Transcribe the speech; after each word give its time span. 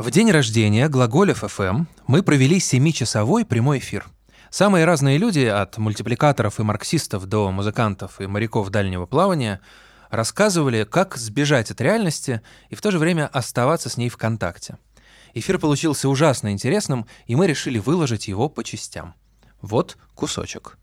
В 0.00 0.10
день 0.10 0.30
рождения 0.30 0.88
Глаголев 0.88 1.44
ФМ 1.46 1.84
мы 2.06 2.22
провели 2.22 2.56
7-часовой 2.56 3.44
прямой 3.44 3.80
эфир. 3.80 4.06
Самые 4.48 4.86
разные 4.86 5.18
люди, 5.18 5.40
от 5.40 5.76
мультипликаторов 5.76 6.58
и 6.58 6.62
марксистов 6.62 7.26
до 7.26 7.50
музыкантов 7.50 8.18
и 8.18 8.26
моряков 8.26 8.70
дальнего 8.70 9.04
плавания, 9.04 9.60
рассказывали, 10.08 10.84
как 10.84 11.18
сбежать 11.18 11.70
от 11.70 11.82
реальности 11.82 12.40
и 12.70 12.76
в 12.76 12.80
то 12.80 12.90
же 12.90 12.98
время 12.98 13.26
оставаться 13.26 13.90
с 13.90 13.98
ней 13.98 14.08
в 14.08 14.16
контакте. 14.16 14.78
Эфир 15.34 15.58
получился 15.58 16.08
ужасно 16.08 16.50
интересным, 16.50 17.04
и 17.26 17.36
мы 17.36 17.46
решили 17.46 17.78
выложить 17.78 18.26
его 18.26 18.48
по 18.48 18.64
частям. 18.64 19.14
Вот 19.60 19.98
кусочек. 20.14 20.78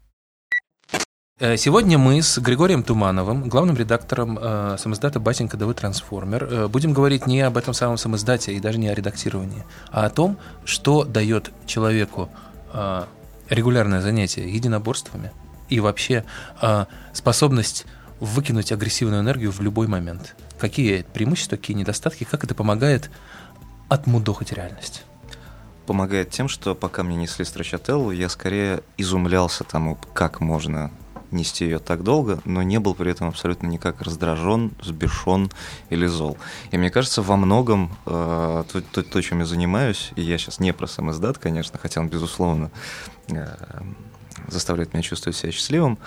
Э, 1.40 1.56
сегодня 1.56 2.00
мы 2.00 2.24
с 2.24 2.40
Григорием 2.40 2.82
Тумановым, 2.82 3.48
главным 3.48 3.76
редактором 3.76 4.40
э, 4.42 4.78
самоздата 4.80 5.20
«Батенька 5.20 5.56
ДВ 5.56 5.72
Трансформер», 5.76 6.44
э, 6.44 6.68
будем 6.68 6.94
говорить 6.94 7.28
не 7.28 7.42
об 7.42 7.58
этом 7.58 7.76
самом 7.76 7.98
самоздате 7.98 8.54
и 8.54 8.60
даже 8.60 8.80
не 8.80 8.88
о 8.90 8.96
редактировании, 8.96 9.64
а 9.92 10.08
о 10.08 10.10
том, 10.10 10.40
что 10.66 11.04
дает 11.04 11.52
человеку 11.68 12.30
э, 12.74 13.04
регулярное 13.50 14.02
занятие 14.02 14.52
единоборствами 14.52 15.32
и 15.70 15.80
вообще 15.80 16.26
э, 16.60 16.86
способность 17.14 17.86
выкинуть 18.20 18.72
агрессивную 18.72 19.22
энергию 19.22 19.52
в 19.52 19.62
любой 19.62 19.88
момент. 19.88 20.36
Какие 20.58 21.04
преимущества, 21.04 21.56
какие 21.56 21.78
недостатки, 21.78 22.24
как 22.24 22.46
это 22.46 22.56
помогает 22.56 23.12
отмудохать 23.90 24.54
реальность? 24.54 25.04
Помогает 25.86 26.32
тем, 26.32 26.48
что 26.48 26.74
пока 26.74 27.04
мне 27.04 27.16
несли 27.16 27.46
страчателлу, 27.46 28.10
я 28.10 28.28
скорее 28.28 28.82
изумлялся 28.98 29.64
тому, 29.64 30.00
как 30.16 30.42
можно 30.42 30.90
нести 31.32 31.66
ее 31.66 31.80
так 31.80 32.04
долго, 32.04 32.40
но 32.46 32.64
не 32.64 32.80
был 32.80 32.94
при 32.94 33.12
этом 33.12 33.28
абсолютно 33.28 33.68
никак 33.68 34.02
раздражен, 34.02 34.72
сбешен 34.82 35.52
или 35.90 36.06
зол. 36.06 36.38
И 36.72 36.78
мне 36.78 36.90
кажется, 36.90 37.22
во 37.22 37.38
многом 37.38 37.96
э, 38.06 38.64
то, 38.72 38.82
то, 38.82 39.04
то, 39.04 39.22
чем 39.22 39.40
я 39.40 39.46
занимаюсь, 39.46 40.12
и 40.16 40.22
я 40.22 40.38
сейчас 40.38 40.60
не 40.60 40.74
про 40.74 40.88
сам 40.88 41.12
издат, 41.12 41.38
конечно, 41.38 41.80
хотя 41.80 42.02
он, 42.02 42.10
безусловно, 42.10 42.72
э, 43.30 43.48
заставляет 44.48 44.94
меня 44.94 45.04
чувствовать 45.04 45.38
себя 45.38 45.52
счастливым, 45.52 45.98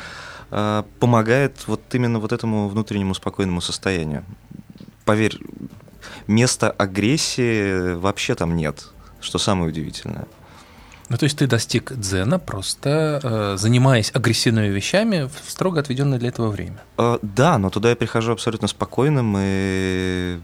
э, 0.51 0.83
помогает 0.99 1.67
вот 1.67 1.83
именно 1.95 2.19
вот 2.19 2.33
этому 2.33 2.69
внутреннему 2.69 3.15
спокойному 3.15 3.61
состоянию. 3.61 4.25
Поверь, 5.05 5.39
места 6.27 6.71
агрессии 6.71 7.95
вообще 7.95 8.35
там 8.35 8.57
нет, 8.57 8.89
что 9.21 9.39
самое 9.39 9.69
удивительное. 9.69 10.27
Ну, 11.11 11.17
то 11.17 11.25
есть 11.25 11.37
ты 11.37 11.49
достиг 11.49 11.93
дзена, 11.93 12.39
просто 12.39 13.21
э, 13.23 13.57
занимаясь 13.59 14.13
агрессивными 14.15 14.69
вещами 14.69 15.29
в 15.29 15.51
строго 15.51 15.81
отведенное 15.81 16.21
для 16.21 16.29
этого 16.29 16.51
время. 16.51 16.81
Э, 16.99 17.19
да, 17.21 17.59
но 17.59 17.69
туда 17.69 17.91
я 17.91 17.97
прихожу 17.97 18.31
абсолютно 18.33 18.69
спокойным 18.69 19.35
и 19.37 20.39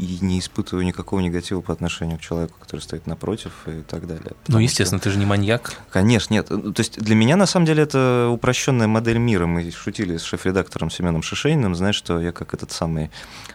и 0.00 0.24
не 0.24 0.38
испытываю 0.38 0.84
никакого 0.86 1.20
негатива 1.20 1.60
по 1.60 1.72
отношению 1.72 2.18
к 2.18 2.22
человеку, 2.22 2.54
который 2.58 2.80
стоит 2.80 3.06
напротив 3.06 3.52
и 3.66 3.82
так 3.82 4.06
далее. 4.06 4.32
Ну, 4.48 4.58
естественно, 4.58 4.98
что... 4.98 5.10
ты 5.10 5.12
же 5.12 5.18
не 5.18 5.26
маньяк. 5.26 5.74
Конечно, 5.90 6.32
нет. 6.32 6.46
То 6.48 6.74
есть 6.78 6.98
для 6.98 7.14
меня, 7.14 7.36
на 7.36 7.46
самом 7.46 7.66
деле, 7.66 7.82
это 7.82 8.28
упрощенная 8.32 8.86
модель 8.86 9.18
мира. 9.18 9.46
Мы 9.46 9.70
шутили 9.70 10.16
с 10.16 10.22
шеф-редактором 10.22 10.90
Семеном 10.90 11.22
Шишейным, 11.22 11.74
знаешь, 11.74 11.96
что 11.96 12.18
я 12.18 12.32
как 12.32 12.54
этот 12.54 12.72
самый 12.72 13.10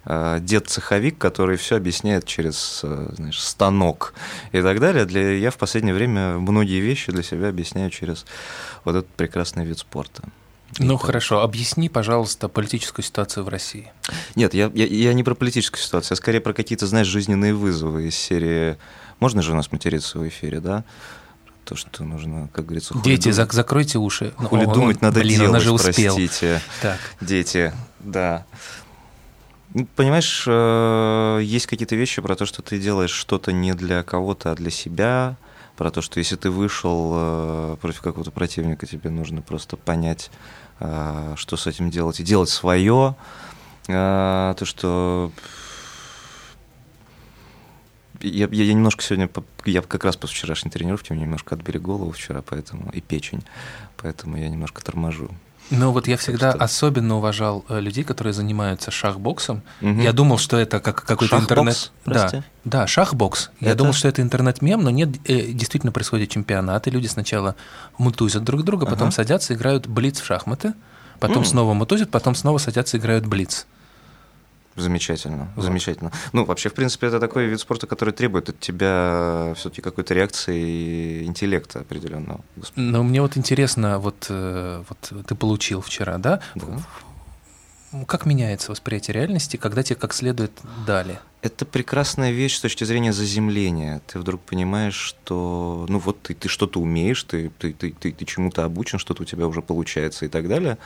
э, 0.06 0.38
дед-цеховик, 0.40 1.18
который 1.18 1.58
все 1.58 1.78
объясняет 1.78 2.26
через, 2.26 2.82
э, 2.84 3.14
знаешь, 3.16 3.42
станок 3.42 4.14
и 4.52 4.62
так 4.62 4.80
далее. 4.80 5.06
Для... 5.06 5.38
Я 5.38 5.50
в 5.50 5.58
последнее 5.58 5.96
время 5.96 6.38
многие 6.38 6.80
вещи 6.80 7.12
для 7.12 7.24
себя 7.24 7.50
объясняю 7.50 7.90
через 7.90 8.26
вот 8.84 8.96
этот 8.96 9.10
прекрасный 9.10 9.66
вид 9.66 9.80
спорта. 9.80 10.24
Ну 10.80 10.98
хорошо, 10.98 11.42
объясни, 11.42 11.90
пожалуйста, 11.90 12.50
политическую 12.50 13.06
ситуацию 13.06 13.44
в 13.44 13.50
России. 13.50 13.92
Нет, 14.36 14.54
я, 14.54 14.70
я, 14.74 14.86
я 14.86 15.14
не 15.14 15.24
про 15.24 15.36
политическую 15.36 15.82
ситуацию, 15.82 16.16
а 16.16 16.18
скорее 16.18 16.42
про 16.42 16.54
какие-то, 16.54 16.88
знаешь, 16.88 17.08
жизненные 17.08 17.54
вызовы 17.54 18.08
из 18.08 18.16
серии... 18.16 18.78
Можно 19.20 19.42
же 19.42 19.54
у 19.54 19.56
нас 19.56 19.72
материться 19.72 20.20
в 20.20 20.28
эфире, 20.28 20.60
да? 20.60 20.84
то, 21.66 21.76
что 21.76 22.04
нужно, 22.04 22.48
как 22.54 22.66
говорится, 22.66 22.96
Дети, 23.04 23.32
зак 23.32 23.52
закройте 23.52 23.98
уши. 23.98 24.34
Хули 24.38 24.66
О, 24.66 24.74
думать 24.74 25.02
надо 25.02 25.22
блин, 25.22 25.40
делать, 25.40 25.64
же 25.64 25.72
успел. 25.72 26.16
простите. 26.16 26.62
Так. 26.82 27.00
Дети, 27.22 27.74
да. 28.00 28.46
Ну, 29.74 29.88
понимаешь, 29.96 30.46
э, 30.48 31.40
есть 31.44 31.66
какие-то 31.66 31.96
вещи 31.96 32.22
про 32.22 32.36
то, 32.36 32.46
что 32.46 32.62
ты 32.62 32.80
делаешь 32.80 33.12
что-то 33.12 33.52
не 33.52 33.74
для 33.74 34.04
кого-то, 34.04 34.52
а 34.52 34.56
для 34.56 34.70
себя, 34.70 35.38
про 35.76 35.92
то, 35.92 36.02
что 36.02 36.20
если 36.20 36.36
ты 36.36 36.50
вышел 36.50 37.12
э, 37.14 37.78
против 37.82 38.02
какого-то 38.02 38.32
противника, 38.32 38.86
тебе 38.86 39.10
нужно 39.10 39.42
просто 39.42 39.78
понять, 39.78 40.32
э, 40.80 41.34
что 41.36 41.58
с 41.58 41.68
этим 41.68 41.90
делать, 41.90 42.20
и 42.20 42.24
делать 42.24 42.50
свое. 42.50 43.16
Э, 43.88 44.54
то, 44.58 44.66
что 44.66 45.32
я, 48.22 48.48
я, 48.52 48.64
я 48.64 48.74
немножко 48.74 49.04
сегодня, 49.04 49.30
я 49.66 49.82
как 49.82 50.06
раз 50.06 50.16
после 50.16 50.36
вчерашней 50.36 50.72
тренировки, 50.72 51.12
мне 51.12 51.24
немножко 51.24 51.56
отбили 51.56 51.78
голову 51.78 52.12
вчера, 52.12 52.42
поэтому 52.42 52.90
и 52.92 53.02
печень, 53.02 53.44
поэтому 53.98 54.38
я 54.38 54.50
немножко 54.50 54.84
торможу. 54.84 55.30
Ну 55.72 55.92
вот 55.92 56.08
я 56.08 56.18
всегда 56.18 56.52
что... 56.52 56.64
особенно 56.64 57.18
уважал 57.18 57.66
э, 57.70 57.80
людей, 57.80 58.04
которые 58.04 58.34
занимаются 58.34 58.92
шахбоксом. 58.92 59.64
Угу. 59.82 60.02
Я 60.02 60.14
думал, 60.14 60.38
что 60.38 60.58
это 60.58 60.80
как 60.80 61.04
какой-то 61.04 61.38
интернет. 61.38 61.92
Прости? 62.04 62.38
Да, 62.64 62.82
да, 62.82 62.88
шахбокс. 62.88 63.50
Это... 63.60 63.70
Я 63.70 63.76
думал, 63.76 63.94
что 63.94 64.08
это 64.08 64.22
интернет-мем, 64.22 64.84
но 64.84 64.90
нет, 64.90 65.10
э, 65.26 65.52
действительно 65.52 65.92
происходит 65.92 66.30
чемпионат, 66.30 66.88
и 66.88 66.92
люди 66.92 67.08
сначала 67.08 67.56
мутузят 67.98 68.44
друг 68.44 68.64
друга, 68.64 68.86
потом 68.86 69.08
ага. 69.08 69.16
садятся, 69.16 69.54
играют 69.54 69.88
блиц 69.88 70.20
в 70.20 70.26
шахматы, 70.26 70.74
потом 71.20 71.44
mm. 71.44 71.48
снова 71.48 71.74
мутузят, 71.74 72.12
потом 72.12 72.36
снова 72.36 72.58
садятся, 72.60 72.98
играют 72.98 73.26
блиц. 73.26 73.66
Замечательно, 74.76 75.52
вот. 75.56 75.64
замечательно. 75.64 76.12
Ну, 76.34 76.44
вообще, 76.44 76.70
в 76.70 76.74
принципе, 76.74 77.08
это 77.08 77.20
такой 77.20 77.46
вид 77.46 77.60
спорта, 77.62 77.88
который 77.88 78.14
требует 78.14 78.50
от 78.50 78.60
тебя 78.60 79.54
все-таки 79.56 79.82
какой-то 79.82 80.14
реакции 80.14 80.60
и 80.60 81.24
интеллекта 81.26 81.80
определенного. 81.80 82.42
Но 82.76 83.04
мне 83.04 83.22
вот 83.22 83.38
интересно, 83.38 84.00
вот, 84.00 84.28
э, 84.30 84.84
вот 84.90 85.26
ты 85.26 85.36
получил 85.36 85.82
вчера, 85.82 86.18
да? 86.18 86.42
да? 86.56 86.66
Как 88.06 88.26
меняется 88.26 88.72
восприятие 88.72 89.14
реальности, 89.14 89.56
когда 89.56 89.82
тебе 89.82 89.96
как 89.96 90.14
следует 90.14 90.52
дали? 90.86 91.20
Это 91.42 91.66
прекрасная 91.66 92.32
вещь 92.32 92.58
с 92.58 92.62
точки 92.62 92.84
зрения 92.84 93.14
заземления. 93.14 94.02
Ты 94.08 94.20
вдруг 94.20 94.42
понимаешь, 94.42 94.96
что 94.96 95.86
ну 95.88 96.00
вот 96.00 96.22
ты, 96.22 96.34
ты 96.34 96.50
что-то 96.50 96.82
умеешь, 96.82 97.24
ты, 97.24 97.52
ты, 97.58 97.72
ты, 97.72 97.92
ты, 97.92 98.12
ты 98.12 98.26
чему-то 98.26 98.66
обучен, 98.66 99.00
что-то 99.00 99.24
у 99.24 99.26
тебя 99.26 99.48
уже 99.48 99.62
получается 99.62 100.26
и 100.26 100.28
так 100.28 100.50
далее. 100.50 100.78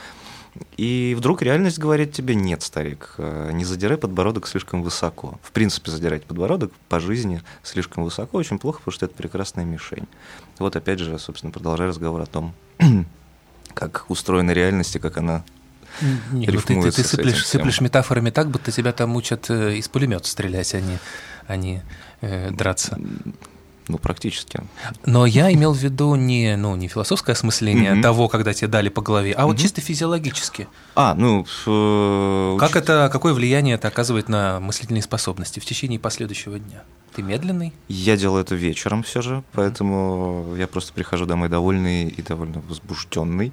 И 0.78 1.16
вдруг 1.18 1.42
реальность 1.42 1.80
говорит 1.80 2.12
тебе, 2.12 2.36
нет, 2.36 2.64
старик, 2.64 3.16
э, 3.18 3.52
не 3.54 3.66
задирай 3.66 3.98
подбородок 3.98 4.48
слишком 4.48 4.82
высоко. 4.82 5.40
В 5.44 5.52
принципе, 5.52 5.92
задирать 5.92 6.26
подбородок 6.26 6.72
по 6.88 7.00
жизни 7.00 7.42
слишком 7.64 8.04
высоко 8.04 8.38
очень 8.38 8.60
плохо, 8.60 8.80
потому 8.80 8.94
что 8.94 9.06
это 9.06 9.16
прекрасная 9.16 9.66
мишень. 9.66 10.08
Вот 10.58 10.76
опять 10.76 11.00
же, 11.00 11.18
собственно, 11.20 11.52
продолжая 11.52 11.90
разговор 11.90 12.22
о 12.22 12.26
том, 12.26 12.54
как 13.74 14.06
устроена 14.10 14.52
реальность 14.52 14.96
и 14.96 15.00
как 15.00 15.18
она 15.18 15.44
не, 16.32 16.48
ну 16.48 16.62
ты, 16.62 16.76
ты, 16.76 16.92
ты 16.92 17.04
сыплешь, 17.04 17.46
сыплешь 17.46 17.82
метафорами 17.82 18.30
так, 18.30 18.50
будто 18.50 18.72
тебя 18.72 18.94
там 18.94 19.16
учат 19.16 19.50
э, 19.50 19.76
из 19.76 19.88
пулемета 19.90 20.28
стрелять, 20.28 20.74
а 20.74 20.80
не, 20.80 20.98
а 21.48 21.56
не 21.56 21.84
э, 22.22 22.52
драться. 22.52 22.98
Ну, 23.90 23.98
практически. 23.98 24.62
Но 25.04 25.26
я 25.26 25.52
имел 25.52 25.74
в 25.74 25.78
виду 25.80 26.14
не, 26.14 26.56
ну, 26.56 26.76
не 26.76 26.88
философское 26.88 27.32
осмысление 27.32 27.94
mm-hmm. 27.94 28.02
того, 28.04 28.30
когда 28.30 28.54
тебе 28.54 28.68
дали 28.68 28.90
по 28.90 29.02
голове, 29.02 29.34
а 29.34 29.42
mm-hmm. 29.42 29.46
вот 29.46 29.58
чисто 29.58 29.82
физиологически. 29.82 30.68
А, 30.96 31.16
ну... 31.16 31.44
Э, 31.66 32.58
как 32.60 32.76
это, 32.76 33.10
какое 33.12 33.34
влияние 33.34 33.76
это 33.76 33.88
оказывает 33.88 34.30
на 34.30 34.60
мыслительные 34.60 35.02
способности 35.02 35.60
в 35.60 35.66
течение 35.66 36.00
последующего 36.00 36.60
дня? 36.60 36.84
Ты 37.16 37.24
медленный? 37.24 37.74
Я 37.88 38.16
делаю 38.16 38.44
это 38.44 38.54
вечером 38.54 39.02
все 39.02 39.24
же, 39.24 39.44
поэтому 39.54 40.46
mm-hmm. 40.50 40.60
я 40.60 40.68
просто 40.68 40.94
прихожу 40.94 41.26
домой 41.26 41.50
довольный 41.50 42.10
и 42.10 42.22
довольно 42.22 42.62
возбужденный. 42.70 43.52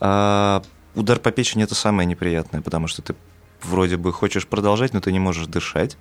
А, 0.00 0.62
удар 0.94 1.18
по 1.18 1.30
печени 1.30 1.64
это 1.64 1.74
самое 1.74 2.06
неприятное, 2.06 2.62
потому 2.62 2.88
что 2.88 3.02
ты 3.02 3.14
вроде 3.62 3.98
бы 3.98 4.14
хочешь 4.14 4.46
продолжать, 4.46 4.94
но 4.94 5.00
ты 5.00 5.12
не 5.12 5.18
можешь 5.18 5.46
дышать. 5.46 5.98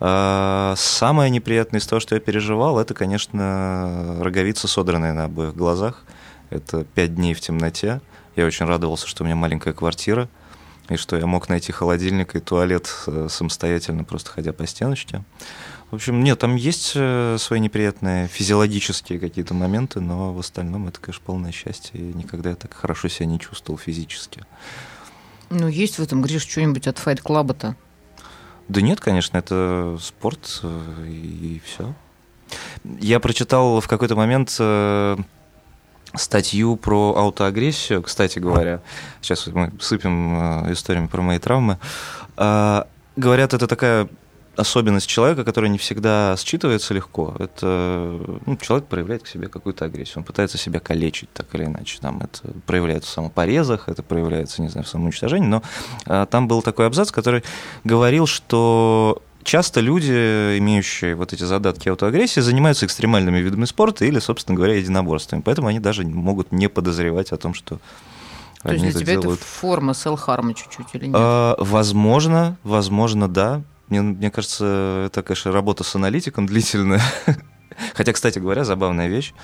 А, 0.00 0.74
самое 0.76 1.30
неприятное 1.30 1.80
из 1.80 1.86
того, 1.86 2.00
что 2.00 2.14
я 2.14 2.20
переживал, 2.20 2.78
это, 2.78 2.94
конечно, 2.94 4.16
роговица, 4.20 4.66
содранная 4.66 5.12
на 5.12 5.24
обоих 5.24 5.54
глазах. 5.54 6.04
Это 6.48 6.84
пять 6.84 7.14
дней 7.14 7.34
в 7.34 7.40
темноте. 7.40 8.00
Я 8.34 8.46
очень 8.46 8.66
радовался, 8.66 9.06
что 9.06 9.22
у 9.22 9.26
меня 9.26 9.36
маленькая 9.36 9.74
квартира, 9.74 10.28
и 10.88 10.96
что 10.96 11.16
я 11.16 11.26
мог 11.26 11.48
найти 11.48 11.70
холодильник 11.70 12.34
и 12.34 12.40
туалет 12.40 12.90
э, 13.06 13.28
самостоятельно, 13.28 14.02
просто 14.04 14.30
ходя 14.30 14.52
по 14.52 14.66
стеночке. 14.66 15.22
В 15.90 15.96
общем, 15.96 16.24
нет, 16.24 16.38
там 16.38 16.56
есть 16.56 16.92
э, 16.94 17.36
свои 17.38 17.60
неприятные 17.60 18.26
физиологические 18.28 19.20
какие-то 19.20 19.52
моменты, 19.52 20.00
но 20.00 20.32
в 20.32 20.38
остальном 20.38 20.88
это, 20.88 21.00
конечно, 21.00 21.22
полное 21.26 21.52
счастье. 21.52 22.00
И 22.00 22.12
никогда 22.14 22.50
я 22.50 22.56
так 22.56 22.72
хорошо 22.72 23.08
себя 23.08 23.26
не 23.26 23.38
чувствовал 23.38 23.78
физически. 23.78 24.44
Ну, 25.50 25.68
есть 25.68 25.98
в 25.98 26.02
этом, 26.02 26.22
Гриш, 26.22 26.42
что-нибудь 26.42 26.86
от 26.86 26.96
Fight 26.96 27.22
Club-то? 27.22 27.76
Да 28.70 28.82
нет, 28.82 29.00
конечно, 29.00 29.36
это 29.36 29.98
спорт 30.00 30.60
э, 30.62 31.06
и 31.08 31.60
все. 31.64 31.92
Я 33.00 33.18
прочитал 33.18 33.80
в 33.80 33.88
какой-то 33.88 34.14
момент 34.14 34.54
э, 34.60 35.16
статью 36.14 36.76
про 36.76 37.16
аутоагрессию, 37.16 38.00
кстати 38.00 38.38
говоря. 38.38 38.80
Сейчас 39.22 39.48
мы 39.48 39.72
сыпем 39.80 40.68
э, 40.68 40.72
историями 40.72 41.08
про 41.08 41.20
мои 41.20 41.40
травмы. 41.40 41.78
А, 42.36 42.86
говорят, 43.16 43.54
это 43.54 43.66
такая 43.66 44.06
особенность 44.60 45.06
человека, 45.06 45.44
которая 45.44 45.70
не 45.70 45.78
всегда 45.78 46.34
считывается 46.36 46.94
легко. 46.94 47.34
Это 47.38 48.20
ну, 48.46 48.56
человек 48.56 48.86
проявляет 48.88 49.22
к 49.22 49.26
себе 49.26 49.48
какую-то 49.48 49.86
агрессию, 49.86 50.18
он 50.18 50.24
пытается 50.24 50.58
себя 50.58 50.80
калечить 50.80 51.32
так 51.32 51.46
или 51.54 51.64
иначе. 51.64 51.98
Там 52.00 52.20
это 52.20 52.52
проявляется 52.66 53.10
в 53.10 53.12
самопорезах, 53.12 53.88
это 53.88 54.02
проявляется, 54.02 54.62
не 54.62 54.68
знаю, 54.68 54.84
в 54.84 54.88
самоуничтожении, 54.88 55.46
но 55.46 55.62
а, 56.06 56.26
там 56.26 56.48
был 56.48 56.62
такой 56.62 56.86
абзац, 56.86 57.10
который 57.10 57.42
говорил, 57.84 58.26
что 58.26 59.22
часто 59.42 59.80
люди, 59.80 60.12
имеющие 60.58 61.14
вот 61.14 61.32
эти 61.32 61.44
задатки 61.44 61.88
аутоагрессии, 61.88 62.40
занимаются 62.40 62.86
экстремальными 62.86 63.38
видами 63.38 63.64
спорта 63.64 64.04
или, 64.04 64.18
собственно 64.18 64.56
говоря, 64.56 64.74
единоборствами. 64.74 65.40
Поэтому 65.40 65.68
они 65.68 65.80
даже 65.80 66.04
могут 66.04 66.52
не 66.52 66.68
подозревать 66.68 67.32
о 67.32 67.36
том, 67.36 67.54
что 67.54 67.80
То 68.62 68.72
есть 68.72 68.82
для 68.82 68.92
тебя 68.92 69.20
делают. 69.20 69.40
это 69.40 69.48
форма 69.48 69.94
селл-харма 69.94 70.54
чуть-чуть 70.54 70.88
или 70.94 71.06
нет? 71.06 71.16
А, 71.18 71.56
возможно, 71.58 72.56
возможно, 72.62 73.28
да. 73.28 73.62
Мне, 73.90 74.02
мне 74.02 74.30
кажется, 74.30 75.04
это, 75.06 75.22
конечно, 75.22 75.52
работа 75.52 75.84
с 75.84 75.94
аналитиком 75.94 76.46
длительная. 76.46 77.02
Хотя, 77.94 78.12
кстати 78.12 78.38
говоря, 78.38 78.64
забавная 78.64 79.08
вещь, 79.08 79.34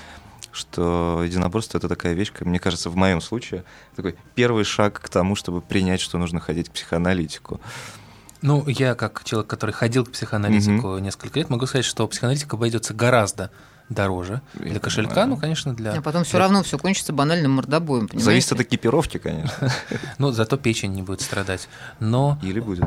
что 0.51 1.21
единоборство 1.23 1.77
это 1.77 1.87
такая 1.87 2.13
вещь, 2.13 2.31
как 2.31 2.43
мне 2.47 2.59
кажется, 2.59 2.89
в 2.89 2.95
моем 2.95 3.21
случае, 3.21 3.63
такой 3.95 4.15
первый 4.35 4.63
шаг 4.63 4.99
к 5.01 5.09
тому, 5.09 5.35
чтобы 5.35 5.61
принять, 5.61 6.01
что 6.01 6.17
нужно 6.17 6.39
ходить 6.39 6.69
к 6.69 6.71
психоаналитику. 6.71 7.59
Ну, 8.41 8.67
я 8.67 8.95
как 8.95 9.23
человек, 9.23 9.49
который 9.49 9.71
ходил 9.71 10.05
к 10.05 10.11
психоаналитику 10.11 10.97
несколько 10.99 11.39
лет, 11.39 11.49
могу 11.49 11.65
сказать, 11.65 11.85
что 11.85 12.07
психоаналитика 12.07 12.55
обойдется 12.55 12.93
гораздо 12.93 13.51
дороже 13.89 14.41
Я 14.59 14.71
для 14.71 14.79
кошелька, 14.79 15.11
понимаю. 15.11 15.29
ну, 15.29 15.37
конечно, 15.37 15.73
для... 15.73 15.93
А 15.93 16.01
потом 16.01 16.23
все 16.23 16.31
для- 16.33 16.39
равно 16.41 16.61
все 16.61 16.77
кончится 16.77 17.13
банальным 17.13 17.53
мордобоем, 17.53 18.07
понимаете? 18.07 18.25
Зависит 18.25 18.51
от 18.51 18.61
экипировки, 18.61 19.17
конечно. 19.17 19.71
Ну, 20.17 20.31
зато 20.31 20.57
печень 20.57 20.93
не 20.93 21.01
будет 21.03 21.21
страдать. 21.21 21.69
Но... 21.99 22.37
Или 22.43 22.59
будет. 22.59 22.85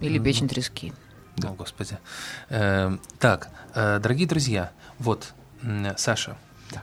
Или 0.00 0.18
печень 0.18 0.48
трески. 0.48 0.92
О, 1.44 1.48
Господи. 1.54 1.98
Эм, 2.48 3.00
Так, 3.18 3.48
э, 3.74 3.98
дорогие 3.98 4.26
друзья, 4.26 4.70
вот, 4.98 5.32
м, 5.62 5.86
Саша, 5.96 6.36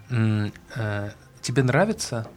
м, 0.09 0.51
э, 0.75 1.11
тебе 1.41 1.63
нравятся 1.63 2.27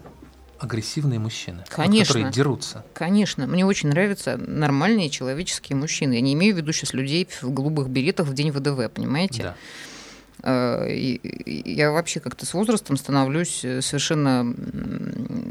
агрессивные 0.59 1.19
мужчины? 1.19 1.59
Вот 1.59 1.69
Конечно. 1.69 2.15
которые 2.15 2.33
дерутся? 2.33 2.85
Конечно, 2.95 3.47
мне 3.47 3.67
очень 3.67 3.91
нравятся 3.91 4.39
нормальные 4.39 5.11
человеческие 5.11 5.77
мужчины. 5.77 6.15
Я 6.15 6.21
не 6.23 6.33
имею 6.35 6.55
в 6.55 6.57
виду 6.57 6.73
сейчас 6.73 6.95
людей 6.95 7.29
в 7.43 7.51
голубых 7.51 7.89
беретах 7.91 8.27
в 8.27 8.33
день 8.35 8.51
ВДВ, 8.51 8.91
понимаете? 8.91 9.43
Да. 9.43 9.55
Э, 10.43 10.87
Я 10.91 11.93
вообще 11.93 12.21
как-то 12.21 12.47
с 12.47 12.55
возрастом 12.55 12.97
становлюсь 12.97 13.65
э, 13.65 13.83
совершенно 13.83 14.55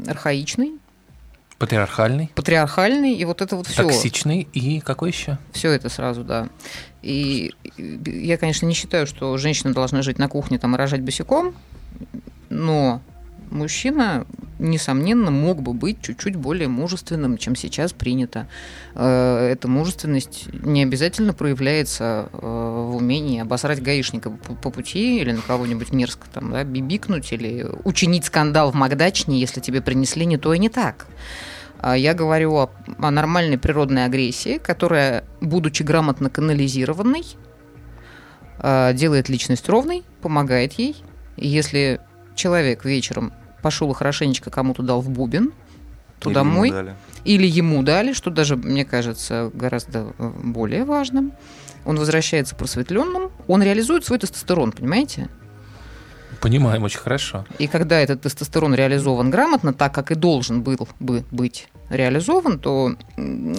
архаичной, 0.08 0.72
Патриархальный, 1.58 2.30
патриархальной, 2.34 3.14
и 3.14 3.24
вот 3.24 3.40
это 3.40 3.56
вот 3.56 3.66
все. 3.66 3.82
токсичный 3.82 4.46
и 4.52 4.80
какой 4.80 5.10
еще? 5.10 5.38
Все 5.52 5.70
это 5.70 5.88
сразу, 5.88 6.22
да. 6.22 6.48
И 7.02 7.54
я, 7.78 8.36
конечно, 8.36 8.66
не 8.66 8.74
считаю, 8.74 9.06
что 9.06 9.36
женщина 9.38 9.72
должна 9.72 10.02
жить 10.02 10.18
на 10.18 10.28
кухне 10.28 10.58
там 10.58 10.74
и 10.74 10.78
рожать 10.78 11.00
босиком, 11.00 11.54
но 12.50 13.00
мужчина, 13.50 14.26
несомненно, 14.58 15.30
мог 15.30 15.62
бы 15.62 15.72
быть 15.72 16.00
чуть-чуть 16.02 16.36
более 16.36 16.68
мужественным, 16.68 17.38
чем 17.38 17.56
сейчас 17.56 17.92
принято. 17.92 18.48
Э, 18.94 19.48
Эта 19.52 19.68
мужественность 19.68 20.48
не 20.52 20.82
обязательно 20.82 21.32
проявляется 21.32 22.28
э, 22.32 22.38
в 22.38 22.96
умении 22.96 23.40
обосрать 23.40 23.82
гаишника 23.82 24.30
по 24.30 24.70
пути 24.70 25.20
или 25.20 25.32
на 25.32 25.42
кого-нибудь 25.42 25.92
мерзко 25.92 26.26
там, 26.32 26.52
да, 26.52 26.64
бибикнуть 26.64 27.32
или 27.32 27.66
учинить 27.84 28.24
скандал 28.24 28.70
в 28.72 28.74
Макдачне, 28.74 29.38
если 29.38 29.60
тебе 29.60 29.80
принесли 29.82 30.26
не 30.26 30.38
то 30.38 30.52
и 30.54 30.58
не 30.58 30.68
так. 30.68 31.06
А 31.78 31.96
Я 31.96 32.14
говорю 32.14 32.54
о, 32.54 32.70
о 32.98 33.10
нормальной 33.10 33.58
природной 33.58 34.06
агрессии, 34.06 34.58
которая, 34.58 35.24
будучи 35.40 35.82
грамотно 35.82 36.30
канализированной, 36.30 37.24
э, 38.58 38.92
делает 38.94 39.28
личность 39.28 39.68
ровной, 39.68 40.04
помогает 40.22 40.72
ей. 40.74 40.96
Если 41.36 42.00
человек 42.36 42.84
вечером 42.84 43.32
пошел 43.62 43.90
и 43.90 43.94
хорошенечко 43.94 44.50
кому-то 44.50 44.82
дал 44.82 45.00
в 45.00 45.10
бубен, 45.10 45.52
то 46.20 46.30
Или 46.30 46.34
домой, 46.34 46.68
ему 46.68 46.76
дали. 46.76 46.94
или 47.24 47.46
ему 47.46 47.82
дали, 47.82 48.12
что 48.12 48.30
даже, 48.30 48.56
мне 48.56 48.84
кажется, 48.84 49.50
гораздо 49.52 50.14
э, 50.18 50.30
более 50.44 50.84
важным, 50.84 51.32
он 51.84 51.98
возвращается 51.98 52.54
просветленным, 52.54 53.30
он 53.46 53.62
реализует 53.62 54.04
свой 54.04 54.18
тестостерон, 54.18 54.72
понимаете? 54.72 55.28
Понимаем 56.40 56.82
очень 56.82 56.98
хорошо. 56.98 57.46
И 57.58 57.66
когда 57.66 57.98
этот 57.98 58.22
тестостерон 58.22 58.74
реализован 58.74 59.30
грамотно, 59.30 59.72
так 59.72 59.94
как 59.94 60.10
и 60.10 60.14
должен 60.14 60.62
был 60.62 60.88
бы 61.00 61.24
быть 61.30 61.68
реализован, 61.88 62.58
то 62.58 62.94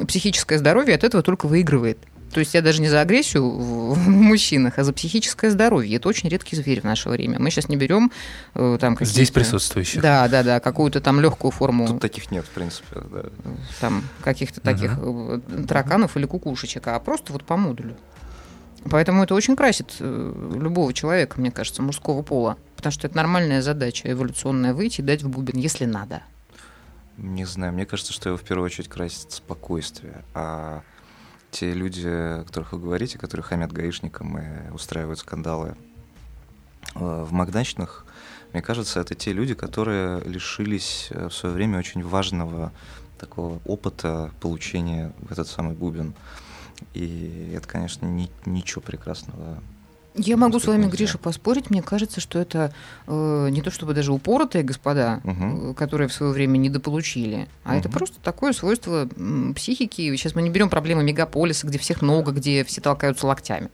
психическое 0.07 0.57
здоровье 0.57 0.95
от 0.95 1.03
этого 1.03 1.23
только 1.23 1.47
выигрывает. 1.47 1.97
То 2.31 2.39
есть 2.39 2.53
я 2.53 2.61
даже 2.61 2.81
не 2.81 2.89
за 2.89 3.01
агрессию 3.01 3.49
в 3.49 4.09
мужчинах, 4.09 4.77
а 4.77 4.83
за 4.83 4.93
психическое 4.93 5.49
здоровье. 5.49 5.95
Это 5.95 6.09
очень 6.09 6.29
редкий 6.29 6.55
зверь 6.55 6.81
в 6.81 6.83
наше 6.83 7.09
время. 7.09 7.39
Мы 7.39 7.49
сейчас 7.49 7.69
не 7.69 7.77
берем 7.77 8.11
э, 8.53 8.77
там 8.79 8.95
какие-то... 8.95 9.13
Здесь 9.13 9.31
присутствующих. 9.31 10.01
Да, 10.01 10.27
да, 10.27 10.43
да, 10.43 10.59
какую-то 10.59 10.99
там 11.01 11.21
легкую 11.21 11.51
форму 11.51 11.87
Тут 11.87 12.01
таких 12.01 12.29
нет, 12.31 12.45
в 12.45 12.49
принципе. 12.49 13.01
да. 13.11 13.23
там 13.79 14.03
каких-то 14.23 14.59
таких 14.61 14.97
э, 14.97 15.39
тараканов 15.67 16.17
или 16.17 16.25
кукушечек, 16.25 16.87
а 16.87 16.99
просто 16.99 17.33
вот 17.33 17.43
по 17.43 17.55
модулю. 17.55 17.95
Поэтому 18.89 19.23
это 19.23 19.33
очень 19.33 19.55
красит 19.55 19.95
э, 19.99 20.51
любого 20.55 20.93
человека, 20.93 21.39
мне 21.39 21.51
кажется, 21.51 21.81
мужского 21.81 22.21
пола. 22.21 22.57
Потому 22.75 22.91
что 22.91 23.07
это 23.07 23.15
нормальная 23.17 23.61
задача 23.61 24.11
эволюционная 24.11 24.73
выйти 24.73 25.01
и 25.01 25.03
дать 25.03 25.23
в 25.23 25.29
бубен, 25.29 25.57
если 25.57 25.85
надо. 25.85 26.21
Не 27.17 27.45
знаю, 27.45 27.73
мне 27.73 27.85
кажется, 27.85 28.13
что 28.13 28.29
его 28.29 28.37
в 28.37 28.43
первую 28.43 28.65
очередь 28.65 28.89
красит 28.89 29.31
спокойствие. 29.31 30.23
А 30.33 30.83
те 31.51 31.73
люди, 31.73 32.05
о 32.05 32.43
которых 32.45 32.73
вы 32.73 32.79
говорите, 32.79 33.17
которые 33.17 33.43
хамят 33.43 33.71
гаишникам 33.71 34.37
и 34.37 34.71
устраивают 34.71 35.19
скандалы 35.19 35.75
э, 36.95 36.99
в 36.99 37.31
Макдачных, 37.31 38.05
мне 38.53 38.61
кажется, 38.61 38.99
это 38.99 39.15
те 39.15 39.33
люди, 39.33 39.53
которые 39.53 40.21
лишились 40.21 41.07
э, 41.11 41.27
в 41.27 41.33
свое 41.33 41.53
время 41.53 41.79
очень 41.79 42.03
важного 42.03 42.71
такого 43.17 43.59
опыта 43.65 44.31
получения 44.39 45.13
в 45.19 45.31
этот 45.31 45.47
самый 45.47 45.75
бубен. 45.75 46.13
И 46.93 47.51
это, 47.55 47.67
конечно, 47.67 48.05
ни- 48.05 48.31
ничего 48.45 48.81
прекрасного. 48.81 49.61
Я 50.17 50.35
могу 50.35 50.59
с 50.59 50.65
вами, 50.65 50.83
Нельзя. 50.85 50.97
Гриша, 50.97 51.17
поспорить. 51.19 51.69
Мне 51.69 51.81
кажется, 51.81 52.19
что 52.19 52.39
это 52.39 52.73
э, 53.05 53.47
не 53.51 53.61
то 53.61 53.69
чтобы 53.71 53.93
даже 53.93 54.11
упоротые 54.11 54.63
господа, 54.63 55.21
э, 55.23 55.73
которые 55.77 56.07
в 56.07 56.13
свое 56.13 56.31
время 56.33 56.57
недополучили, 56.57 57.47
а 57.63 57.75
это 57.77 57.87
Мгм. 57.87 57.97
просто 57.97 58.19
такое 58.21 58.53
свойство 58.53 59.07
психики. 59.55 60.15
Сейчас 60.15 60.33
мы 60.35 60.41
не 60.41 60.49
берем 60.49 60.69
проблемы 60.69 61.03
мегаполиса, 61.03 61.67
где 61.67 61.77
всех 61.77 62.01
много, 62.01 62.31
где 62.31 62.63
все 62.63 62.81
толкаются 62.81 63.27
локтями. 63.27 63.69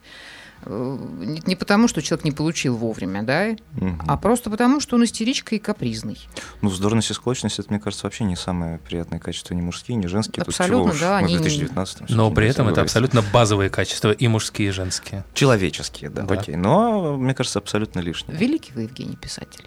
Э, 0.65 0.97
Не 1.45 1.55
потому, 1.55 1.87
что 1.87 2.01
человек 2.01 2.25
не 2.25 2.31
получил 2.31 2.75
вовремя, 2.75 3.23
да, 3.23 3.55
Мгм. 3.73 4.01
а 4.07 4.17
просто 4.17 4.49
потому, 4.49 4.79
что 4.79 4.95
он 4.95 5.03
истеричка 5.03 5.55
и 5.55 5.59
капризный. 5.59 6.17
Ну, 6.61 6.69
вздорность 6.69 7.11
и 7.11 7.13
склочность, 7.13 7.59
это, 7.59 7.69
мне 7.69 7.79
кажется, 7.79 8.05
вообще 8.05 8.23
не 8.23 8.35
самые 8.35 8.77
приятные 8.79 9.19
качества, 9.19 9.53
ни 9.53 9.61
мужские, 9.61 9.95
ни 9.97 10.07
женские. 10.07 10.43
Тут 10.43 10.49
Абсолютно, 10.49 10.83
чего 10.91 10.93
уж, 10.93 10.99
да, 10.99 11.15
мы 11.19 11.21
в 11.21 11.25
они- 11.25 11.37
2019 11.37 12.09
Но 12.09 12.31
при 12.31 12.47
этом 12.47 12.67
это 12.69 12.81
абсолютно 12.81 13.21
базовые 13.33 13.69
качества 13.69 14.11
и 14.11 14.27
мужские, 14.27 14.69
и 14.69 14.71
женские. 14.71 15.23
Человеческие, 15.33 16.09
да, 16.09 16.23
Да. 16.23 16.35
окей. 16.35 16.55
Но, 16.55 17.17
мне 17.17 17.33
кажется, 17.33 17.59
абсолютно 17.59 17.99
лишние. 17.99 18.37
Великий 18.37 18.71
вы, 18.73 18.83
Евгений, 18.83 19.15
писатель. 19.15 19.65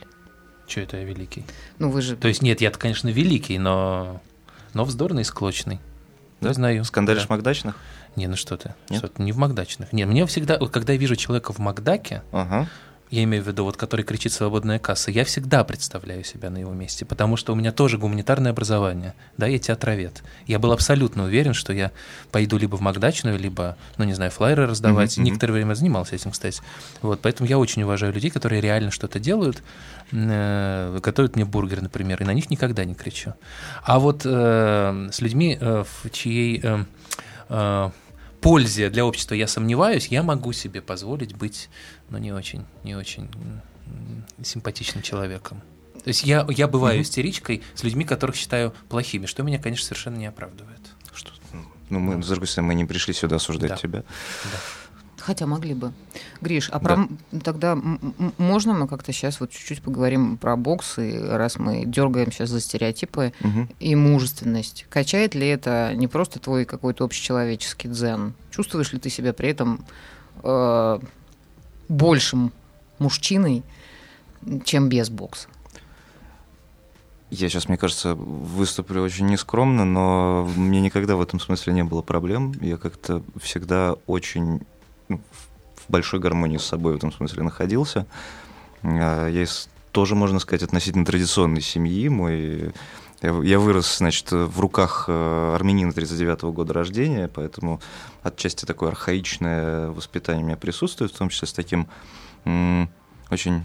Че 0.67 0.83
это 0.83 0.97
я 0.97 1.05
великий? 1.05 1.45
Ну, 1.79 1.91
вы 1.91 2.03
же... 2.03 2.17
То 2.17 2.27
есть 2.29 2.43
нет, 2.43 2.61
я-то, 2.61 2.79
конечно, 2.79 3.09
великий, 3.09 3.59
но, 3.59 4.21
но 4.75 4.85
вздорный 4.85 5.23
и 5.23 5.25
склочный. 5.25 5.79
Да? 6.41 6.49
Признаю. 6.49 6.85
Скандалишь 6.85 7.23
Да. 7.23 7.27
в 7.29 7.31
Макдачных? 7.31 7.77
Не, 8.17 8.27
ну 8.29 8.37
что 8.37 8.57
ты. 8.57 8.75
Нет? 8.91 8.99
Что 8.99 9.09
ты, 9.09 9.23
не 9.23 9.33
в 9.33 9.37
Макдачных. 9.37 9.93
Не, 9.93 10.05
мне 10.07 10.25
всегда, 10.27 10.59
когда 10.59 10.93
я 10.95 10.99
вижу 10.99 11.17
человека 11.17 11.53
в 11.53 11.59
Макдаке, 11.59 12.23
Ага. 12.33 12.67
я 13.11 13.23
имею 13.25 13.45
в 13.45 13.47
виду, 13.47 13.63
вот 13.65 13.77
который 13.77 14.05
кричит 14.05 14.33
«свободная 14.33 14.79
касса», 14.79 15.11
я 15.11 15.25
всегда 15.25 15.63
представляю 15.65 16.25
себя 16.25 16.49
на 16.51 16.57
его 16.59 16.73
месте, 16.73 17.05
потому 17.05 17.37
что 17.37 17.53
у 17.53 17.57
меня 17.57 17.73
тоже 17.73 17.99
гуманитарное 17.99 18.51
образование, 18.53 19.15
да, 19.37 19.47
я 19.47 19.59
театровед. 19.59 20.23
Я 20.47 20.59
был 20.59 20.73
абсолютно 20.73 21.25
уверен, 21.25 21.53
что 21.55 21.73
я 21.75 21.93
пойду 22.33 22.57
либо 22.57 22.77
в 22.77 22.81
Макдачную, 22.81 23.39
либо, 23.39 23.77
ну, 23.99 24.05
не 24.05 24.15
знаю, 24.15 24.31
флайеры 24.31 24.67
раздавать. 24.67 25.17
Мгм. 25.19 25.25
Некоторое 25.27 25.53
время 25.53 25.75
занимался 25.75 26.17
этим, 26.17 26.31
кстати. 26.31 26.63
Вот, 27.03 27.21
поэтому 27.21 27.49
я 27.49 27.59
очень 27.59 27.83
уважаю 27.83 28.13
людей, 28.15 28.31
которые 28.31 28.61
реально 28.63 28.91
что-то 28.91 29.21
делают, 29.21 29.63
э, 30.11 30.99
готовят 31.03 31.37
мне 31.37 31.45
бургер, 31.45 31.83
например, 31.83 32.23
и 32.23 32.25
на 32.25 32.33
них 32.33 32.51
никогда 32.51 32.85
не 32.85 32.95
кричу. 32.95 33.35
А 33.85 33.99
вот 33.99 34.23
э, 34.25 35.09
с 35.13 35.21
людьми, 35.21 35.59
э, 35.61 35.85
в 35.85 36.11
чьей... 36.11 36.61
э, 36.63 36.85
э, 37.51 37.91
пользе 38.41 38.91
для 38.91 39.05
общества 39.05 39.35
я 39.35 39.47
сомневаюсь, 39.47 40.09
я 40.09 40.23
могу 40.23 40.53
себе 40.53 40.81
позволить 40.83 41.35
быть, 41.35 41.69
ну, 42.11 42.19
не 42.19 42.33
очень, 42.33 42.65
не 42.85 42.95
очень 42.95 43.29
симпатичным 44.43 45.03
человеком. 45.03 45.61
То 46.05 46.09
есть 46.09 46.23
я, 46.25 46.47
я 46.51 46.69
бываю 46.69 46.97
Мгм. 46.97 47.03
истеричкой 47.03 47.63
с 47.75 47.83
людьми, 47.83 48.05
которых 48.05 48.37
считаю 48.37 48.73
плохими, 48.89 49.27
что 49.27 49.43
меня, 49.43 49.59
конечно, 49.59 49.85
совершенно 49.87 50.17
не 50.17 50.27
оправдывает. 50.27 50.81
Что? 51.13 51.33
Ну, 51.91 51.99
мы, 52.01 52.23
с 52.23 52.27
другой 52.29 52.47
стороны, 52.49 52.69
мы 52.69 52.75
не 52.75 52.85
пришли 52.85 53.15
сюда 53.15 53.37
осуждать 53.37 53.71
Да. 53.71 53.77
тебя. 53.77 54.01
Да. 54.45 54.51
Хотя 55.27 55.45
могли 55.47 55.75
бы. 55.75 55.93
Гриш, 56.41 56.71
а 56.71 56.79
про... 56.79 57.09
тогда 57.43 57.77
можно 58.39 58.75
мы 58.75 58.87
как-то 58.87 59.13
сейчас 59.13 59.41
вот 59.41 59.51
чуть-чуть 59.51 59.83
поговорим 59.83 60.37
про 60.37 60.57
бокс, 60.57 61.01
и 61.01 61.19
раз 61.19 61.59
мы 61.59 61.85
дергаем 61.85 62.31
сейчас 62.31 62.51
за 62.51 62.61
стереотипы 62.61 63.33
угу. 63.41 63.67
и 63.81 63.97
мужественность. 63.97 64.87
Качает 64.89 65.35
ли 65.35 65.49
это 65.49 65.93
не 65.97 66.07
просто 66.07 66.39
твой 66.39 66.65
какой-то 66.65 67.03
общечеловеческий 67.03 67.91
дзен? 67.91 68.35
Чувствуешь 68.53 68.93
ли 68.93 69.01
ты 69.01 69.11
себя 69.11 69.33
при 69.33 69.49
этом 69.49 69.85
э, 70.45 71.01
большим 71.89 72.53
мужчиной, 73.01 73.65
чем 74.63 74.89
без 74.89 75.11
бокса? 75.11 75.49
Я 77.31 77.49
сейчас, 77.49 77.67
мне 77.67 77.77
кажется, 77.77 78.15
выступлю 78.15 79.03
очень 79.03 79.27
нескромно, 79.27 79.85
но 79.85 80.49
мне 80.55 80.81
никогда 80.81 81.17
в 81.17 81.21
этом 81.21 81.41
смысле 81.41 81.73
не 81.73 81.83
было 81.83 82.01
проблем. 82.01 82.53
Я 82.61 82.77
как-то 82.77 83.25
всегда 83.41 83.97
очень 84.07 84.61
в 85.09 85.91
большой 85.91 86.21
гармонии 86.21 86.59
с 86.59 86.65
собой 86.65 86.95
в 86.95 86.97
этом 86.97 87.13
смысле 87.13 87.43
находился. 87.43 88.07
А, 88.83 89.29
я 89.29 89.43
из 89.43 89.69
тоже, 89.93 90.15
можно 90.15 90.39
сказать, 90.41 90.63
относительно 90.63 91.07
традиционной 91.07 91.63
семьи. 91.63 92.09
Мой 92.09 92.73
я 93.23 93.59
вырос, 93.59 93.97
значит, 93.97 94.31
в 94.31 94.61
руках 94.61 95.07
э, 95.09 95.55
армянина 95.55 95.91
39 95.93 96.41
-го 96.41 96.53
года 96.53 96.75
рождения, 96.75 97.29
поэтому 97.29 97.81
отчасти 98.23 98.67
такое 98.67 98.91
архаичное 98.91 99.89
воспитание 99.89 100.45
у 100.45 100.47
меня 100.47 100.59
присутствует, 100.59 101.13
в 101.13 101.17
том 101.17 101.31
числе 101.31 101.49
с 101.49 101.55
таким 101.55 101.89
очень 103.31 103.63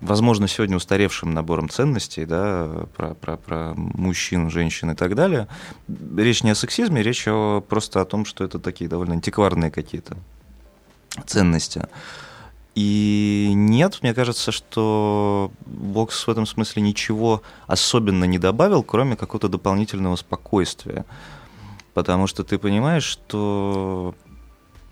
возможно, 0.00 0.48
сегодня 0.48 0.76
устаревшим 0.76 1.32
набором 1.34 1.68
ценностей, 1.68 2.24
да, 2.24 2.86
про, 2.96 3.14
про, 3.14 3.36
про 3.36 3.72
мужчин, 3.76 4.50
женщин 4.50 4.90
и 4.90 4.94
так 4.94 5.14
далее. 5.14 5.48
Речь 6.16 6.42
не 6.42 6.50
о 6.50 6.54
сексизме, 6.54 7.02
речь 7.02 7.26
о, 7.26 7.60
просто 7.60 8.00
о 8.00 8.04
том, 8.04 8.24
что 8.24 8.44
это 8.44 8.58
такие 8.58 8.88
довольно 8.88 9.14
антикварные 9.14 9.70
какие-то 9.70 10.16
ценности. 11.26 11.88
И 12.74 13.50
нет, 13.54 13.98
мне 14.02 14.14
кажется, 14.14 14.52
что 14.52 15.50
бокс 15.66 16.26
в 16.26 16.30
этом 16.30 16.46
смысле 16.46 16.82
ничего 16.82 17.42
особенно 17.66 18.22
не 18.22 18.38
добавил, 18.38 18.84
кроме 18.84 19.16
какого-то 19.16 19.48
дополнительного 19.48 20.14
спокойствия. 20.14 21.04
Потому 21.92 22.28
что 22.28 22.44
ты 22.44 22.56
понимаешь, 22.56 23.02
что 23.02 24.14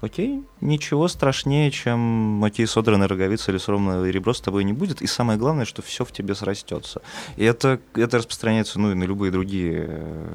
окей, 0.00 0.42
ничего 0.60 1.06
страшнее, 1.06 1.70
чем 1.70 2.42
окей, 2.42 2.66
содранная 2.66 3.06
роговица 3.06 3.52
или 3.52 3.58
сромное 3.58 4.10
ребро 4.10 4.34
с 4.34 4.40
тобой 4.40 4.64
не 4.64 4.72
будет. 4.72 5.00
И 5.00 5.06
самое 5.06 5.38
главное, 5.38 5.64
что 5.64 5.80
все 5.80 6.04
в 6.04 6.10
тебе 6.10 6.34
срастется. 6.34 7.02
И 7.36 7.44
это, 7.44 7.78
это 7.94 8.18
распространяется 8.18 8.80
ну, 8.80 8.90
и 8.90 8.94
на 8.94 9.04
любые 9.04 9.30
другие, 9.30 9.86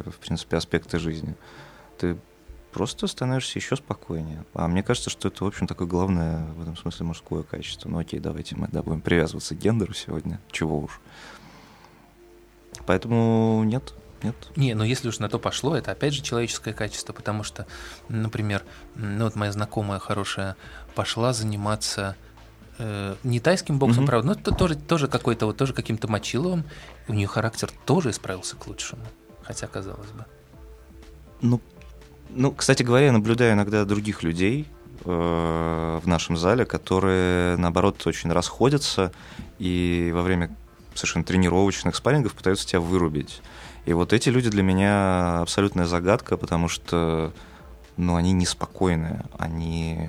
в 0.06 0.26
принципе, 0.26 0.56
аспекты 0.56 1.00
жизни. 1.00 1.36
Ты 1.98 2.16
просто 2.72 3.08
становишься 3.08 3.60
еще 3.60 3.76
спокойнее. 3.76 4.46
А 4.54 4.68
мне 4.68 4.84
кажется, 4.84 5.10
что 5.10 5.28
это, 5.28 5.44
в 5.44 5.48
общем, 5.48 5.68
такое 5.68 5.88
главное 5.88 6.46
в 6.54 6.62
этом 6.62 6.78
смысле 6.78 7.06
мужское 7.08 7.44
качество. 7.44 7.90
Ну 7.90 8.00
окей, 8.00 8.20
давайте 8.20 8.56
мы 8.56 8.68
да, 8.72 8.82
будем 8.82 9.02
привязываться 9.02 9.56
к 9.56 9.60
гендеру 9.60 9.94
сегодня. 9.94 10.40
Чего 10.52 10.80
уж. 10.80 11.00
Поэтому 12.86 13.64
нет, 13.66 13.94
нет? 14.24 14.36
Не, 14.56 14.74
но 14.74 14.84
если 14.84 15.10
уж 15.10 15.20
на 15.20 15.30
то 15.30 15.40
пошло, 15.40 15.76
это 15.76 15.92
опять 15.92 16.14
же 16.14 16.22
человеческое 16.22 16.74
качество, 16.74 17.14
потому 17.14 17.44
что, 17.44 17.68
например, 18.10 18.64
ну 18.96 19.26
вот 19.26 19.36
моя 19.36 19.52
знакомая 19.52 20.00
хорошая 20.00 20.56
пошла 20.96 21.34
заниматься 21.34 22.16
э, 22.78 23.16
не 23.24 23.40
тайским 23.40 23.80
боксом, 23.80 24.04
mm-hmm. 24.04 24.08
правда, 24.08 24.28
но 24.28 24.34
это 24.34 24.52
тоже, 24.52 24.76
тоже 24.76 25.08
какой-то 25.08 25.46
вот 25.46 25.58
тоже 25.58 25.74
каким-то 25.74 26.08
мочиловым, 26.08 26.64
у 27.08 27.14
нее 27.14 27.28
характер 27.28 27.72
тоже 27.86 28.12
исправился 28.12 28.56
к 28.56 28.68
лучшему, 28.68 29.04
хотя 29.44 29.68
казалось 29.68 30.12
бы. 30.12 30.26
Ну, 31.42 31.60
ну, 32.30 32.52
кстати 32.52 32.84
говоря, 32.84 33.08
я 33.08 33.12
наблюдаю 33.12 33.54
иногда 33.54 33.84
других 33.86 34.24
людей 34.24 34.68
э, 35.06 36.00
в 36.02 36.08
нашем 36.08 36.38
зале, 36.38 36.66
которые, 36.66 37.58
наоборот, 37.58 38.06
очень 38.06 38.32
расходятся 38.32 39.12
и 39.60 40.12
во 40.14 40.22
время 40.22 40.56
совершенно 40.94 41.26
тренировочных 41.26 41.96
спаррингов 41.96 42.34
пытаются 42.34 42.68
тебя 42.68 42.80
вырубить. 42.80 43.42
И 43.86 43.94
вот 43.94 44.14
эти 44.14 44.30
люди 44.30 44.50
для 44.50 44.64
меня 44.64 45.40
абсолютная 45.40 45.86
загадка, 45.86 46.38
потому 46.38 46.68
что 46.68 47.34
ну, 47.98 48.16
они 48.16 48.32
неспокойные, 48.32 49.26
они... 49.38 50.08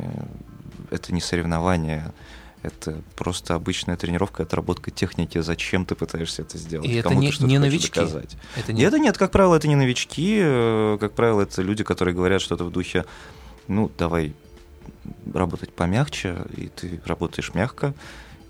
это 0.90 1.12
не 1.14 1.21
соревнование, 1.21 2.12
это 2.62 3.02
просто 3.16 3.54
обычная 3.54 3.97
тренировка, 3.97 4.45
отработка 4.45 4.90
техники, 4.90 5.38
зачем 5.40 5.85
ты 5.85 5.95
пытаешься 5.95 6.42
это 6.42 6.59
сделать. 6.59 6.88
И 6.88 6.95
это 6.95 7.14
не, 7.14 7.33
не 7.40 7.59
новички. 7.59 8.00
Доказать. 8.00 8.37
Это 8.57 8.73
не... 8.73 8.83
это 8.83 8.99
нет, 8.99 9.19
как 9.19 9.31
правило, 9.31 9.57
это 9.57 9.69
не 9.69 9.76
новички, 9.76 10.38
э, 10.42 10.97
как 11.00 11.12
правило, 11.12 11.42
это 11.42 11.62
люди, 11.62 11.85
которые 11.85 12.14
говорят 12.14 12.40
что-то 12.40 12.64
в 12.64 12.71
духе, 12.71 13.04
ну, 13.69 13.90
давай 13.99 14.35
работать 15.33 15.73
помягче, 15.73 16.45
и 16.57 16.69
ты 16.69 17.00
работаешь 17.04 17.54
мягко, 17.54 17.95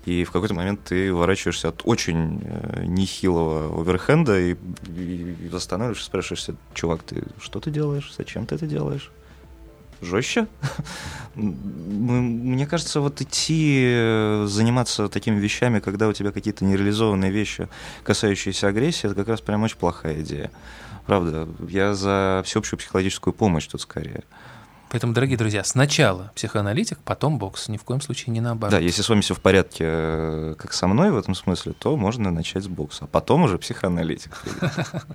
и 0.05 0.23
в 0.25 0.31
какой-то 0.31 0.53
момент 0.53 0.81
ты 0.83 1.13
уворачиваешься 1.13 1.69
от 1.69 1.81
очень 1.85 2.41
э, 2.43 2.83
нехилого 2.85 3.81
оверхенда 3.81 4.39
и, 4.39 4.55
и, 4.95 5.35
и 5.41 5.55
останавливаешься, 5.55 6.05
спрашиваешься, 6.05 6.55
чувак, 6.73 7.03
ты 7.03 7.23
что 7.39 7.59
ты 7.59 7.71
делаешь, 7.71 8.13
зачем 8.17 8.45
ты 8.45 8.55
это 8.55 8.67
делаешь? 8.67 9.11
Жестче? 10.01 10.47
Мне 11.35 12.67
кажется, 12.67 12.99
вот 13.01 13.19
идти 13.21 13.85
э, 13.87 14.45
заниматься 14.47 15.09
такими 15.09 15.39
вещами, 15.39 15.79
когда 15.79 16.07
у 16.07 16.13
тебя 16.13 16.31
какие-то 16.31 16.63
нереализованные 16.63 17.31
вещи, 17.31 17.67
касающиеся 18.03 18.67
агрессии, 18.67 19.07
это 19.07 19.15
как 19.15 19.27
раз 19.27 19.41
прям 19.41 19.63
очень 19.63 19.77
плохая 19.77 20.21
идея. 20.21 20.51
Правда, 21.07 21.47
я 21.67 21.95
за 21.95 22.43
всеобщую 22.45 22.79
психологическую 22.79 23.33
помощь 23.33 23.65
тут 23.67 23.81
скорее. 23.81 24.23
Поэтому, 24.93 25.11
дорогие 25.11 25.39
друзья, 25.39 25.63
сначала 25.63 26.31
психоаналитик, 26.35 26.99
потом 26.99 27.39
бокс. 27.39 27.67
Ни 27.67 27.77
в 27.77 27.83
коем 27.83 27.99
случае 27.99 28.31
не 28.31 28.41
наоборот. 28.41 28.73
Да, 28.73 28.77
если 28.77 29.01
с 29.01 29.09
вами 29.09 29.21
все 29.21 29.33
в 29.33 29.39
порядке, 29.39 29.85
э, 29.87 30.55
как 30.55 30.71
со 30.71 30.85
мной 30.85 31.09
в 31.09 31.17
этом 31.17 31.33
смысле, 31.33 31.73
то 31.73 31.97
можно 31.97 32.29
начать 32.29 32.63
с 32.63 32.67
бокса, 32.67 33.05
а 33.05 33.07
потом 33.07 33.41
уже 33.41 33.57
психоаналитик. 33.57 34.39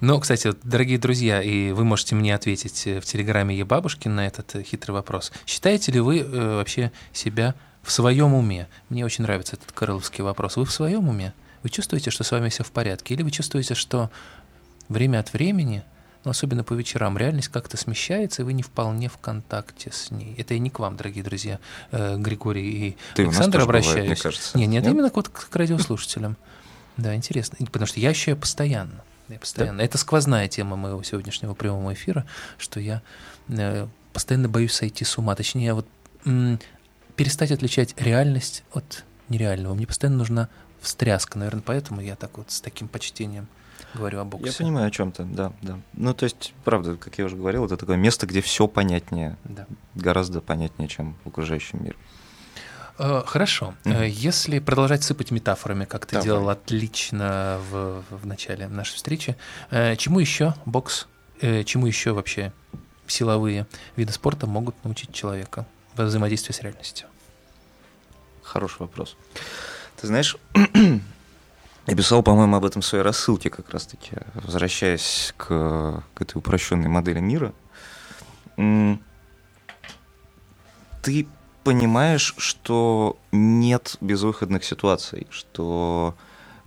Ну, 0.00 0.18
кстати, 0.20 0.52
дорогие 0.62 0.98
друзья, 0.98 1.42
и 1.42 1.72
вы 1.72 1.84
можете 1.84 2.14
мне 2.14 2.34
ответить 2.34 2.84
в 2.86 3.02
Телеграме 3.02 3.56
Ебабушкин 3.56 4.14
на 4.14 4.26
этот 4.26 4.54
э, 4.56 4.62
хитрый 4.62 4.94
вопрос. 4.94 5.32
Считаете 5.46 5.90
ли 5.90 6.00
вы 6.00 6.20
э, 6.20 6.56
вообще 6.56 6.92
себя 7.12 7.54
в 7.82 7.90
своем 7.90 8.34
уме? 8.34 8.68
Мне 8.90 9.04
очень 9.04 9.22
нравится 9.22 9.56
этот 9.56 9.72
королевский 9.72 10.22
вопрос. 10.22 10.56
Вы 10.56 10.66
в 10.66 10.72
своем 10.72 11.08
уме? 11.08 11.34
Вы 11.62 11.70
чувствуете, 11.70 12.10
что 12.10 12.24
с 12.24 12.30
вами 12.30 12.48
все 12.48 12.62
в 12.62 12.70
порядке? 12.70 13.14
Или 13.14 13.22
вы 13.22 13.30
чувствуете, 13.30 13.74
что 13.74 14.10
время 14.88 15.18
от 15.18 15.32
времени 15.32 15.82
но 16.24 16.30
особенно 16.30 16.64
по 16.64 16.74
вечерам, 16.74 17.18
реальность 17.18 17.48
как-то 17.48 17.76
смещается, 17.76 18.42
и 18.42 18.44
вы 18.44 18.52
не 18.52 18.62
вполне 18.62 19.08
в 19.08 19.18
контакте 19.18 19.90
с 19.92 20.10
ней. 20.10 20.34
Это 20.38 20.54
и 20.54 20.58
не 20.58 20.70
к 20.70 20.78
вам, 20.78 20.96
дорогие 20.96 21.24
друзья, 21.24 21.58
э, 21.90 22.16
Григорий 22.16 22.88
и 22.88 22.96
Ты 23.14 23.24
Александр 23.24 23.60
обращаюсь. 23.60 23.94
Бывает, 23.94 24.10
мне 24.10 24.16
кажется. 24.16 24.58
Не, 24.58 24.66
нет, 24.66 24.84
нет, 24.84 24.92
именно 24.92 25.10
вот 25.12 25.28
к 25.28 25.54
радиослушателям. 25.54 26.36
Да, 26.96 27.14
интересно. 27.14 27.56
Потому 27.66 27.86
что 27.86 28.00
я 28.00 28.10
ощущаю 28.10 28.36
постоянно. 28.36 29.02
Я 29.28 29.38
постоянно. 29.38 29.78
Да? 29.78 29.84
Это 29.84 29.98
сквозная 29.98 30.48
тема 30.48 30.76
моего 30.76 31.02
сегодняшнего 31.02 31.54
прямого 31.54 31.92
эфира, 31.94 32.26
что 32.58 32.80
я 32.80 33.02
э, 33.48 33.86
постоянно 34.12 34.48
боюсь 34.48 34.72
сойти 34.72 35.04
с 35.04 35.18
ума. 35.18 35.34
Точнее, 35.34 35.74
вот 35.74 35.86
перестать 37.16 37.50
отличать 37.50 37.94
реальность 37.98 38.62
от 38.72 39.04
нереального. 39.28 39.74
Мне 39.74 39.86
постоянно 39.86 40.18
нужна 40.18 40.48
встряска. 40.80 41.38
Наверное, 41.38 41.62
поэтому 41.64 42.00
я 42.00 42.16
так 42.16 42.38
вот 42.38 42.50
с 42.50 42.60
таким 42.60 42.88
почтением 42.88 43.48
говорю 43.94 44.20
о 44.20 44.24
боксе. 44.24 44.46
Я 44.46 44.52
понимаю 44.52 44.88
о 44.88 44.90
чем-то, 44.90 45.24
да, 45.24 45.52
да. 45.62 45.78
Ну, 45.92 46.14
то 46.14 46.24
есть, 46.24 46.54
правда, 46.64 46.96
как 46.96 47.18
я 47.18 47.24
уже 47.24 47.36
говорил, 47.36 47.64
это 47.66 47.76
такое 47.76 47.96
место, 47.96 48.26
где 48.26 48.40
все 48.40 48.66
понятнее, 48.66 49.36
да. 49.44 49.66
гораздо 49.94 50.40
понятнее, 50.40 50.88
чем 50.88 51.16
в 51.24 51.28
окружающем 51.28 51.84
мире. 51.84 51.96
Э, 52.98 53.22
хорошо. 53.26 53.74
Mm-hmm. 53.84 54.08
Если 54.08 54.58
продолжать 54.58 55.02
сыпать 55.02 55.30
метафорами, 55.30 55.84
как 55.84 56.06
ты 56.06 56.12
Давай. 56.12 56.24
делал 56.24 56.48
отлично 56.48 57.60
в, 57.70 58.04
в 58.10 58.26
начале 58.26 58.68
нашей 58.68 58.94
встречи, 58.94 59.36
э, 59.70 59.96
чему 59.96 60.18
еще 60.18 60.54
бокс, 60.64 61.06
чему 61.40 61.86
еще 61.86 62.12
вообще 62.12 62.52
силовые 63.08 63.66
виды 63.96 64.12
спорта 64.12 64.46
могут 64.46 64.76
научить 64.84 65.12
человека 65.12 65.66
во 65.96 66.04
взаимодействии 66.04 66.52
с 66.52 66.60
реальностью? 66.60 67.08
Хороший 68.42 68.80
вопрос. 68.80 69.16
Ты 70.00 70.06
знаешь, 70.06 70.36
Я 71.86 71.96
писал, 71.96 72.22
по-моему, 72.22 72.56
об 72.56 72.64
этом 72.64 72.80
в 72.80 72.86
своей 72.86 73.02
рассылке 73.02 73.50
как 73.50 73.70
раз-таки, 73.70 74.12
возвращаясь 74.34 75.34
к, 75.36 76.04
к 76.14 76.22
этой 76.22 76.36
упрощенной 76.36 76.88
модели 76.88 77.18
мира. 77.18 77.52
Ты 81.02 81.26
понимаешь, 81.64 82.34
что 82.38 83.18
нет 83.32 83.96
безвыходных 84.00 84.64
ситуаций, 84.64 85.26
что 85.30 86.14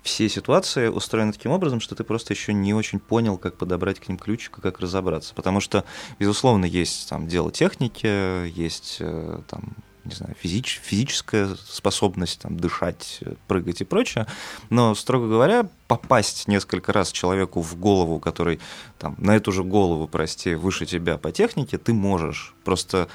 все 0.03 0.29
ситуации 0.29 0.87
устроены 0.87 1.33
таким 1.33 1.51
образом, 1.51 1.79
что 1.79 1.95
ты 1.95 2.03
просто 2.03 2.33
еще 2.33 2.53
не 2.53 2.73
очень 2.73 2.99
понял, 2.99 3.37
как 3.37 3.57
подобрать 3.57 3.99
к 3.99 4.07
ним 4.07 4.17
ключик 4.17 4.57
и 4.57 4.61
как 4.61 4.79
разобраться. 4.79 5.33
Потому 5.33 5.61
что, 5.61 5.83
безусловно, 6.19 6.65
есть 6.65 7.09
там 7.09 7.27
дело 7.27 7.51
техники, 7.51 8.47
есть 8.49 8.97
э, 8.99 9.39
там 9.47 9.75
не 10.05 10.13
знаю, 10.13 10.35
физич, 10.39 10.79
физическая 10.83 11.55
способность 11.67 12.39
там, 12.39 12.57
дышать, 12.57 13.21
прыгать 13.47 13.81
и 13.81 13.83
прочее. 13.83 14.27
Но, 14.69 14.95
строго 14.95 15.27
говоря, 15.27 15.67
попасть 15.87 16.47
несколько 16.47 16.93
раз 16.93 17.11
человеку 17.11 17.61
в 17.61 17.75
голову, 17.75 18.19
который 18.19 18.59
там, 18.99 19.15
на 19.17 19.35
эту 19.35 19.51
же 19.51 19.63
голову, 19.63 20.07
прости, 20.07 20.55
выше 20.55 20.85
тебя 20.85 21.17
по 21.17 21.31
технике, 21.31 21.77
ты 21.77 21.93
можешь. 21.93 22.53
Просто 22.63 23.09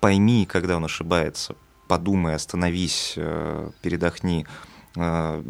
пойми, 0.00 0.46
когда 0.46 0.76
он 0.76 0.84
ошибается, 0.84 1.56
подумай, 1.88 2.34
остановись, 2.34 3.14
э, 3.16 3.70
передохни, 3.82 4.46
э, 4.96 5.42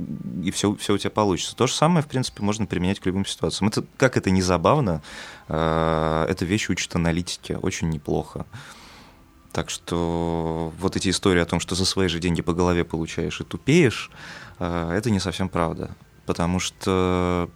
и 0.43 0.51
все, 0.51 0.75
все 0.77 0.95
у 0.95 0.99
тебя 0.99 1.11
получится. 1.11 1.57
То 1.57 1.67
же 1.67 1.75
самое, 1.75 2.03
в 2.03 2.09
принципе, 2.09 2.43
можно 2.43 2.67
применять 2.67 3.01
к 3.01 3.07
любым 3.07 3.27
ситуациям. 3.27 3.69
Это, 3.69 3.85
как 3.97 4.17
это 4.17 4.31
не 4.31 4.43
забавно, 4.43 5.03
э, 5.49 6.27
эта 6.29 6.45
вещь 6.45 6.71
учит 6.71 6.95
аналитике 6.95 7.57
очень 7.57 7.91
неплохо. 7.91 8.47
Так 9.55 9.71
что 9.71 10.73
вот 10.81 10.97
эти 10.97 11.11
истории 11.11 11.41
о 11.41 11.47
том, 11.47 11.61
что 11.61 11.77
за 11.77 11.85
свои 11.85 12.09
же 12.09 12.19
деньги 12.19 12.43
по 12.43 12.53
голове 12.53 12.85
получаешь 12.85 13.41
и 13.41 13.45
тупеешь, 13.45 14.11
это 14.59 15.11
не 15.11 15.21
совсем 15.21 15.49
правда. 15.49 15.95
Потому 16.27 16.59
что... 16.59 17.49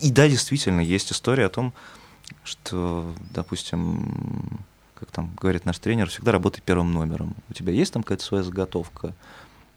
И 0.00 0.10
да, 0.10 0.28
действительно, 0.28 0.80
есть 0.80 1.12
история 1.12 1.46
о 1.46 1.50
том, 1.50 1.72
что, 2.42 3.14
допустим, 3.30 4.58
как 4.96 5.12
там 5.12 5.32
говорит 5.40 5.66
наш 5.66 5.78
тренер, 5.78 6.08
всегда 6.08 6.32
работай 6.32 6.60
первым 6.66 6.92
номером. 6.92 7.36
У 7.48 7.52
тебя 7.52 7.72
есть 7.72 7.92
там 7.92 8.02
какая-то 8.02 8.24
своя 8.24 8.42
заготовка, 8.42 9.14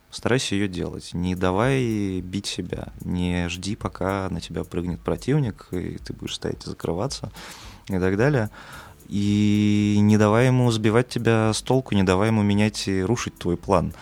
старайся 0.10 0.56
ее 0.56 0.68
делать. 0.68 1.14
Не 1.14 1.36
давай 1.36 2.20
бить 2.22 2.48
себя, 2.48 2.88
не 3.02 3.48
жди, 3.50 3.76
пока 3.76 4.28
на 4.32 4.42
тебя 4.42 4.64
прыгнет 4.64 5.02
противник, 5.02 5.68
и 5.70 6.00
ты 6.00 6.14
будешь 6.14 6.34
стоять 6.34 6.66
и 6.66 6.70
закрываться 6.70 7.32
и 7.90 8.00
так 8.00 8.18
далее. 8.18 8.50
И 9.08 9.98
не 10.02 10.18
давай 10.18 10.48
ему 10.48 10.72
сбивать 10.72 11.10
тебя 11.10 11.54
с 11.54 11.62
толку, 11.62 11.96
не 11.96 12.04
давай 12.04 12.30
ему 12.30 12.42
менять 12.42 12.88
и 12.88 13.04
рушить 13.04 13.38
твой 13.38 13.58
план. 13.58 13.94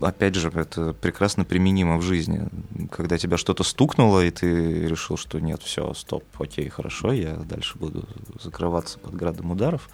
Опять 0.00 0.34
же, 0.34 0.48
это 0.48 0.92
прекрасно 0.92 1.44
применимо 1.44 1.96
в 1.96 2.02
жизни. 2.02 2.48
Когда 2.90 3.16
тебя 3.16 3.36
что-то 3.36 3.62
стукнуло, 3.62 4.24
и 4.24 4.30
ты 4.30 4.86
решил, 4.86 5.16
что 5.16 5.40
нет, 5.40 5.62
все, 5.62 5.94
стоп, 5.94 6.24
окей, 6.38 6.68
хорошо, 6.68 7.12
я 7.12 7.36
дальше 7.36 7.78
буду 7.78 8.04
закрываться 8.42 8.98
под 8.98 9.14
градом 9.14 9.52
ударов, 9.52 9.88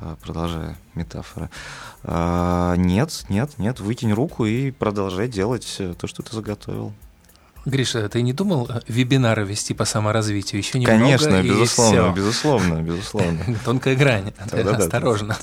а, 0.00 0.16
продолжая 0.16 0.76
метафора. 0.94 1.50
А, 2.02 2.74
нет, 2.76 3.24
нет, 3.30 3.58
нет, 3.58 3.80
выкинь 3.80 4.12
руку 4.12 4.44
и 4.44 4.70
продолжай 4.70 5.28
делать 5.28 5.80
то, 5.98 6.06
что 6.06 6.22
ты 6.22 6.34
заготовил. 6.34 6.92
Гриша, 7.64 8.08
ты 8.08 8.22
не 8.22 8.32
думал 8.32 8.68
э, 8.68 8.80
вебинары 8.88 9.44
вести 9.44 9.74
по 9.74 9.84
саморазвитию? 9.84 10.60
Еще 10.60 10.78
немного, 10.78 11.00
Конечно, 11.00 11.42
безусловно, 11.42 12.12
безусловно, 12.12 12.82
безусловно. 12.82 13.40
Тонкая 13.64 13.96
грань. 13.96 14.32
Осторожно. 14.52 15.36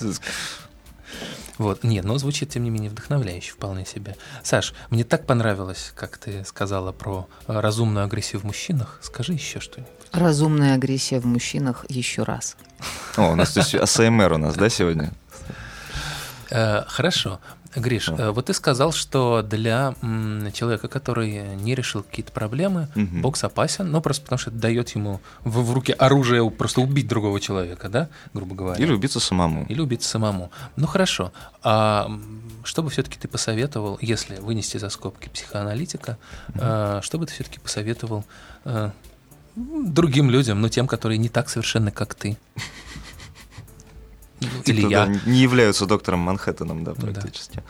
Вот. 1.57 1.83
Нет, 1.83 2.05
но 2.05 2.17
звучит, 2.17 2.49
тем 2.49 2.63
не 2.63 2.69
менее, 2.69 2.89
вдохновляюще 2.89 3.51
вполне 3.51 3.85
себе. 3.85 4.15
Саш, 4.43 4.73
мне 4.89 5.03
так 5.03 5.25
понравилось, 5.27 5.93
как 5.95 6.17
ты 6.17 6.43
сказала 6.45 6.91
про 6.91 7.27
э, 7.47 7.59
разумную 7.59 8.05
агрессию 8.05 8.41
в 8.41 8.45
мужчинах. 8.45 8.99
Скажи 9.01 9.33
еще 9.33 9.59
что-нибудь. 9.59 9.93
Разумная 10.11 10.75
агрессия 10.75 11.19
в 11.19 11.25
мужчинах 11.25 11.85
еще 11.87 12.23
раз. 12.23 12.57
О, 13.15 13.31
у 13.31 13.35
нас 13.35 13.51
здесь 13.51 13.75
АСМР 13.75 14.33
у 14.33 14.37
нас, 14.37 14.55
да, 14.55 14.69
сегодня? 14.69 15.11
Э, 16.49 16.83
хорошо. 16.87 17.39
Гриш, 17.75 18.09
а. 18.09 18.31
вот 18.31 18.47
ты 18.47 18.53
сказал, 18.53 18.91
что 18.91 19.41
для 19.41 19.95
человека, 20.53 20.87
который 20.87 21.55
не 21.55 21.75
решил 21.75 22.03
какие-то 22.03 22.31
проблемы, 22.31 22.89
угу. 22.95 23.21
бокс 23.21 23.43
опасен, 23.43 23.89
но 23.89 24.01
просто 24.01 24.23
потому 24.23 24.39
что 24.39 24.49
это 24.49 24.59
дает 24.59 24.89
ему 24.89 25.21
в, 25.43 25.63
в 25.63 25.73
руки 25.73 25.91
оружие 25.91 26.49
просто 26.51 26.81
убить 26.81 27.07
другого 27.07 27.39
человека, 27.39 27.89
да, 27.89 28.09
грубо 28.33 28.55
говоря. 28.55 28.83
Или 28.83 28.91
убиться 28.91 29.19
самому. 29.19 29.65
Или 29.69 29.79
убиться 29.81 30.09
самому. 30.09 30.51
Ну 30.75 30.87
хорошо. 30.87 31.31
А 31.63 32.11
что 32.63 32.83
бы 32.83 32.89
все-таки 32.89 33.17
ты 33.17 33.27
посоветовал, 33.27 33.97
если 34.01 34.37
вынести 34.37 34.77
за 34.77 34.89
скобки 34.89 35.29
психоаналитика, 35.29 36.17
угу. 36.49 36.59
а, 36.61 37.01
что 37.01 37.17
бы 37.17 37.25
ты 37.25 37.33
все-таки 37.33 37.59
посоветовал 37.59 38.25
а, 38.65 38.91
другим 39.55 40.29
людям, 40.29 40.61
но 40.61 40.69
тем, 40.69 40.87
которые 40.87 41.17
не 41.17 41.29
так 41.29 41.49
совершенны, 41.49 41.91
как 41.91 42.15
ты? 42.15 42.37
Или 44.65 44.87
я. 44.87 45.07
Не 45.25 45.39
являются 45.39 45.85
доктором 45.85 46.19
Манхэттеном, 46.19 46.83
да, 46.83 46.93
практически. 46.93 47.63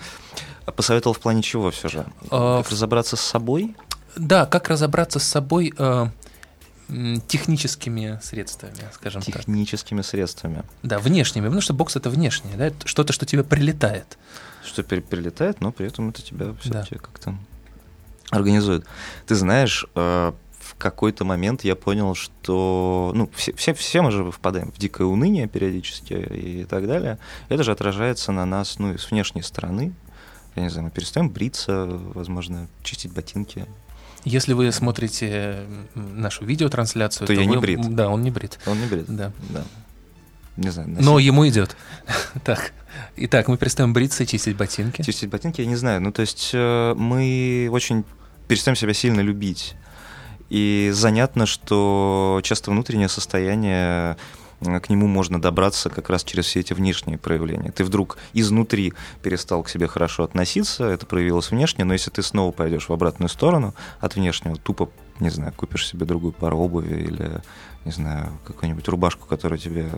А 0.65 0.71
посоветовал 0.71 1.13
в 1.13 1.19
плане 1.19 1.41
чего 1.41 1.71
все 1.71 1.89
же? 1.89 2.05
А, 2.29 2.61
как 2.61 2.71
разобраться 2.71 3.15
с 3.15 3.21
собой? 3.21 3.75
Да, 4.15 4.45
как 4.45 4.69
разобраться 4.69 5.19
с 5.19 5.23
собой 5.23 5.73
э, 5.77 6.07
техническими 7.27 8.19
средствами, 8.21 8.75
скажем 8.93 9.21
техническими 9.21 9.33
так. 9.33 9.45
Техническими 9.45 10.01
средствами. 10.01 10.63
Да, 10.83 10.99
внешними, 10.99 11.45
потому 11.45 11.61
что 11.61 11.73
бокс 11.73 11.95
это 11.95 12.09
внешнее, 12.09 12.55
да, 12.57 12.67
это 12.67 12.87
что-то, 12.87 13.13
что 13.13 13.25
тебе 13.25 13.43
прилетает. 13.43 14.17
Что 14.63 14.83
прилетает, 14.83 15.61
но 15.61 15.71
при 15.71 15.87
этом 15.87 16.09
это 16.09 16.21
тебя 16.21 16.53
все-таки 16.59 16.95
да. 16.95 17.01
как-то 17.01 17.35
организует. 18.29 18.85
Ты 19.25 19.35
знаешь, 19.35 19.85
э, 20.61 20.75
какой-то 20.77 21.25
момент 21.25 21.63
я 21.63 21.75
понял, 21.75 22.15
что 22.15 23.11
ну, 23.15 23.29
все, 23.35 23.53
все, 23.53 23.73
все 23.73 24.01
мы 24.01 24.11
же 24.11 24.31
впадаем 24.31 24.71
в 24.71 24.77
дикое 24.77 25.05
уныние 25.05 25.47
периодически 25.47 26.13
и 26.13 26.65
так 26.65 26.87
далее. 26.87 27.17
Это 27.49 27.63
же 27.63 27.71
отражается 27.71 28.31
на 28.31 28.45
нас 28.45 28.79
ну, 28.79 28.97
с 28.97 29.11
внешней 29.11 29.41
стороны. 29.41 29.93
Я 30.55 30.63
не 30.63 30.69
знаю, 30.69 30.85
мы 30.85 30.91
перестаем 30.91 31.29
бриться, 31.29 31.85
возможно, 32.13 32.67
чистить 32.83 33.13
ботинки. 33.13 33.65
Если 34.23 34.53
вы 34.53 34.71
смотрите 34.71 35.65
нашу 35.95 36.45
видеотрансляцию, 36.45 37.27
то, 37.27 37.33
то 37.33 37.41
я 37.41 37.47
вы... 37.47 37.55
не 37.55 37.57
брит. 37.57 37.95
Да, 37.95 38.09
он 38.09 38.21
не 38.21 38.31
брит. 38.31 38.59
Он 38.65 38.79
не 38.79 38.85
брит. 38.85 39.05
Да. 39.07 39.31
да. 39.49 39.63
Не 40.57 40.69
знаю. 40.69 40.89
Но 40.99 41.17
ему 41.17 41.47
идет. 41.47 41.75
так. 42.43 42.73
Итак, 43.15 43.47
мы 43.47 43.57
перестаем 43.57 43.93
бриться 43.93 44.23
и 44.23 44.27
чистить 44.27 44.57
ботинки. 44.57 45.01
Чистить 45.01 45.29
ботинки, 45.29 45.61
я 45.61 45.67
не 45.67 45.75
знаю. 45.75 46.01
Ну, 46.01 46.11
то 46.11 46.21
есть 46.21 46.51
э, 46.53 46.93
мы 46.95 47.69
очень 47.71 48.03
перестаем 48.47 48.75
себя 48.75 48.93
сильно 48.93 49.21
любить. 49.21 49.75
И 50.51 50.91
занятно, 50.93 51.45
что 51.45 52.41
часто 52.43 52.71
внутреннее 52.71 53.07
состояние 53.07 54.17
к 54.59 54.89
нему 54.89 55.07
можно 55.07 55.41
добраться 55.41 55.89
как 55.89 56.09
раз 56.09 56.25
через 56.25 56.45
все 56.45 56.59
эти 56.59 56.73
внешние 56.73 57.17
проявления. 57.17 57.71
Ты 57.71 57.85
вдруг 57.85 58.17
изнутри 58.33 58.91
перестал 59.23 59.63
к 59.63 59.69
себе 59.69 59.87
хорошо 59.87 60.25
относиться, 60.25 60.83
это 60.83 61.05
проявилось 61.05 61.51
внешне, 61.51 61.85
но 61.85 61.93
если 61.93 62.11
ты 62.11 62.21
снова 62.21 62.51
пойдешь 62.51 62.89
в 62.89 62.93
обратную 62.93 63.29
сторону 63.29 63.73
от 64.01 64.15
внешнего, 64.17 64.57
тупо, 64.57 64.89
не 65.21 65.29
знаю, 65.29 65.53
купишь 65.53 65.87
себе 65.87 66.05
другую 66.05 66.33
пару 66.33 66.57
обуви 66.57 67.01
или, 67.01 67.41
не 67.85 67.93
знаю, 67.93 68.37
какую-нибудь 68.45 68.89
рубашку, 68.89 69.27
которая 69.27 69.57
тебе 69.57 69.89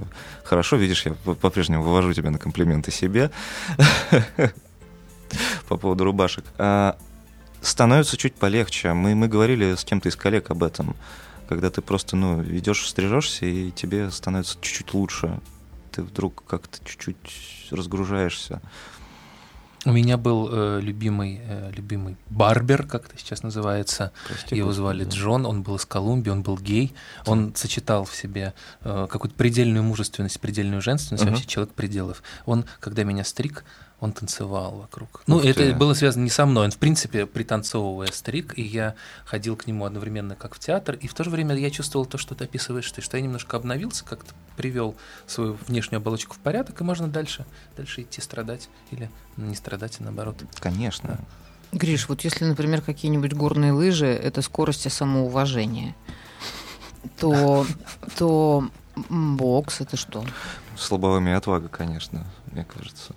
хорошо, 0.43 0.75
видишь, 0.75 1.03
я 1.07 1.13
по-прежнему 1.13 1.81
вывожу 1.81 2.13
тебя 2.13 2.29
на 2.29 2.37
комплименты 2.37 2.91
себе 2.91 3.31
по 5.67 5.77
поводу 5.77 6.03
рубашек. 6.03 6.45
Становится 7.63 8.17
чуть 8.17 8.35
полегче. 8.35 8.93
Мы, 8.93 9.15
мы 9.15 9.29
говорили 9.29 9.75
с 9.75 9.85
кем-то 9.85 10.09
из 10.09 10.17
коллег 10.17 10.51
об 10.51 10.63
этом. 10.63 10.95
Когда 11.47 11.69
ты 11.69 11.81
просто, 11.81 12.17
ну, 12.17 12.43
идешь, 12.43 12.85
стрижешься, 12.87 13.45
и 13.45 13.71
тебе 13.71 14.11
становится 14.11 14.57
чуть-чуть 14.59 14.93
лучше. 14.93 15.39
Ты 15.91 16.03
вдруг 16.03 16.43
как-то 16.45 16.77
чуть-чуть 16.83 17.69
разгружаешься. 17.71 18.61
У 19.85 19.91
меня 19.91 20.17
был 20.17 20.49
э, 20.51 20.79
любимый, 20.81 21.41
э, 21.43 21.71
любимый 21.75 22.15
барбер, 22.29 22.85
как 22.85 23.07
это 23.07 23.17
сейчас 23.17 23.43
называется. 23.43 24.13
Прости, 24.27 24.55
Его 24.55 24.71
звали 24.71 25.03
Джон, 25.03 25.45
он 25.45 25.61
был 25.61 25.75
из 25.75 25.85
Колумбии, 25.85 26.29
он 26.29 26.41
был 26.41 26.57
гей. 26.57 26.93
Он 27.25 27.53
сочетал 27.55 28.05
в 28.05 28.15
себе 28.15 28.53
э, 28.81 29.07
какую-то 29.09 29.35
предельную 29.35 29.83
мужественность, 29.83 30.39
предельную 30.39 30.81
женственность, 30.81 31.25
uh-huh. 31.25 31.31
вообще 31.31 31.45
человек 31.45 31.73
пределов. 31.73 32.23
Он, 32.45 32.65
когда 32.79 33.03
меня 33.03 33.25
стриг, 33.25 33.65
он 34.03 34.11
танцевал 34.11 34.71
вокруг. 34.71 35.23
Ну, 35.27 35.39
это 35.39 35.73
было 35.73 35.93
связано 35.93 36.23
не 36.23 36.29
со 36.29 36.45
мной. 36.45 36.65
Он, 36.65 36.71
в 36.71 36.77
принципе, 36.77 37.25
пританцовывая 37.25 38.09
стрик, 38.11 38.57
и 38.57 38.61
я 38.61 38.95
ходил 39.23 39.55
к 39.55 39.65
нему 39.65 39.85
одновременно 39.85 40.35
как 40.35 40.55
в 40.55 40.59
театр, 40.59 40.95
и 40.95 41.07
в 41.07 41.13
то 41.13 41.23
же 41.23 41.29
время 41.29 41.55
я 41.55 41.69
чувствовал 41.69 42.05
то, 42.05 42.17
что 42.17 42.35
ты 42.35 42.43
описываешь 42.43 42.91
ты, 42.91 43.01
что 43.01 43.15
я 43.15 43.23
немножко 43.23 43.55
обновился, 43.55 44.03
как-то 44.03 44.33
привел 44.57 44.95
свою 45.25 45.57
внешнюю 45.67 45.99
оболочку 45.99 46.35
в 46.35 46.39
порядок, 46.39 46.81
и 46.81 46.83
можно 46.83 47.07
дальше, 47.07 47.45
дальше 47.77 48.01
идти 48.01 48.19
страдать 48.19 48.67
или 48.91 49.09
не 49.37 49.55
страдать, 49.55 49.95
а 50.01 50.03
наоборот. 50.03 50.35
Конечно. 50.59 51.17
Гриш, 51.71 52.09
вот 52.09 52.25
если, 52.25 52.43
например, 52.43 52.81
какие-нибудь 52.81 53.31
горные 53.31 53.71
лыжи— 53.71 54.07
это 54.07 54.41
скорость 54.41 54.85
и 54.85 54.89
самоуважение, 54.89 55.95
то, 57.19 57.65
то 58.17 58.67
бокс— 59.09 59.79
это 59.79 59.95
что? 59.95 60.25
Слабовыми 60.75 61.31
отвага, 61.31 61.69
конечно, 61.69 62.27
мне 62.51 62.65
кажется. 62.65 63.15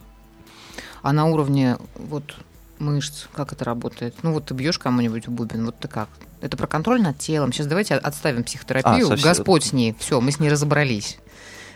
А 1.06 1.12
на 1.12 1.26
уровне 1.26 1.78
вот 1.94 2.34
мышц, 2.80 3.28
как 3.32 3.52
это 3.52 3.64
работает? 3.64 4.16
Ну 4.24 4.32
вот 4.32 4.46
ты 4.46 4.54
бьешь 4.54 4.76
кому-нибудь 4.76 5.28
в 5.28 5.30
бубен, 5.30 5.64
вот 5.64 5.78
ты 5.78 5.86
как? 5.86 6.08
Это 6.40 6.56
про 6.56 6.66
контроль 6.66 7.00
над 7.00 7.16
телом. 7.16 7.52
Сейчас 7.52 7.68
давайте 7.68 7.94
отставим 7.94 8.42
психотерапию. 8.42 9.12
А, 9.12 9.16
Господь 9.16 9.62
с 9.62 9.72
ней. 9.72 9.94
Все, 10.00 10.20
мы 10.20 10.32
с 10.32 10.40
ней 10.40 10.48
разобрались. 10.48 11.18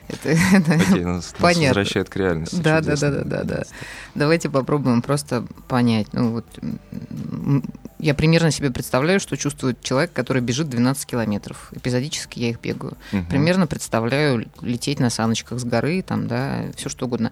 Это, 0.08 0.30
это 0.30 0.72
Окей, 0.72 1.04
нас, 1.04 1.32
понятно. 1.38 1.62
Нас 1.62 1.76
возвращает 1.76 2.08
к 2.08 2.16
реальности. 2.16 2.56
Да, 2.56 2.80
да, 2.80 2.96
да, 2.96 3.10
да, 3.12 3.22
да, 3.22 3.44
да. 3.44 3.62
Давайте 4.16 4.50
попробуем 4.50 5.00
просто 5.00 5.46
понять. 5.68 6.08
Ну 6.12 6.32
вот 6.32 6.46
я 8.00 8.14
примерно 8.14 8.50
себе 8.50 8.72
представляю, 8.72 9.20
что 9.20 9.36
чувствует 9.36 9.80
человек, 9.80 10.12
который 10.12 10.42
бежит 10.42 10.68
12 10.68 11.06
километров. 11.06 11.68
Эпизодически 11.70 12.40
я 12.40 12.48
их 12.48 12.60
бегаю. 12.60 12.96
Угу. 13.12 13.26
Примерно 13.30 13.68
представляю 13.68 14.48
лететь 14.60 14.98
на 14.98 15.08
саночках 15.08 15.60
с 15.60 15.64
горы, 15.64 16.02
там, 16.02 16.26
да, 16.26 16.64
все 16.74 16.88
что 16.88 17.06
угодно 17.06 17.30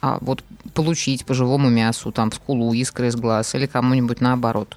а 0.00 0.18
вот 0.20 0.42
получить 0.74 1.26
по 1.26 1.34
живому 1.34 1.68
мясу, 1.68 2.12
там, 2.12 2.32
скулу, 2.32 2.72
искры 2.72 3.08
из 3.08 3.16
глаз, 3.16 3.54
или 3.54 3.66
кому-нибудь 3.66 4.20
наоборот. 4.20 4.76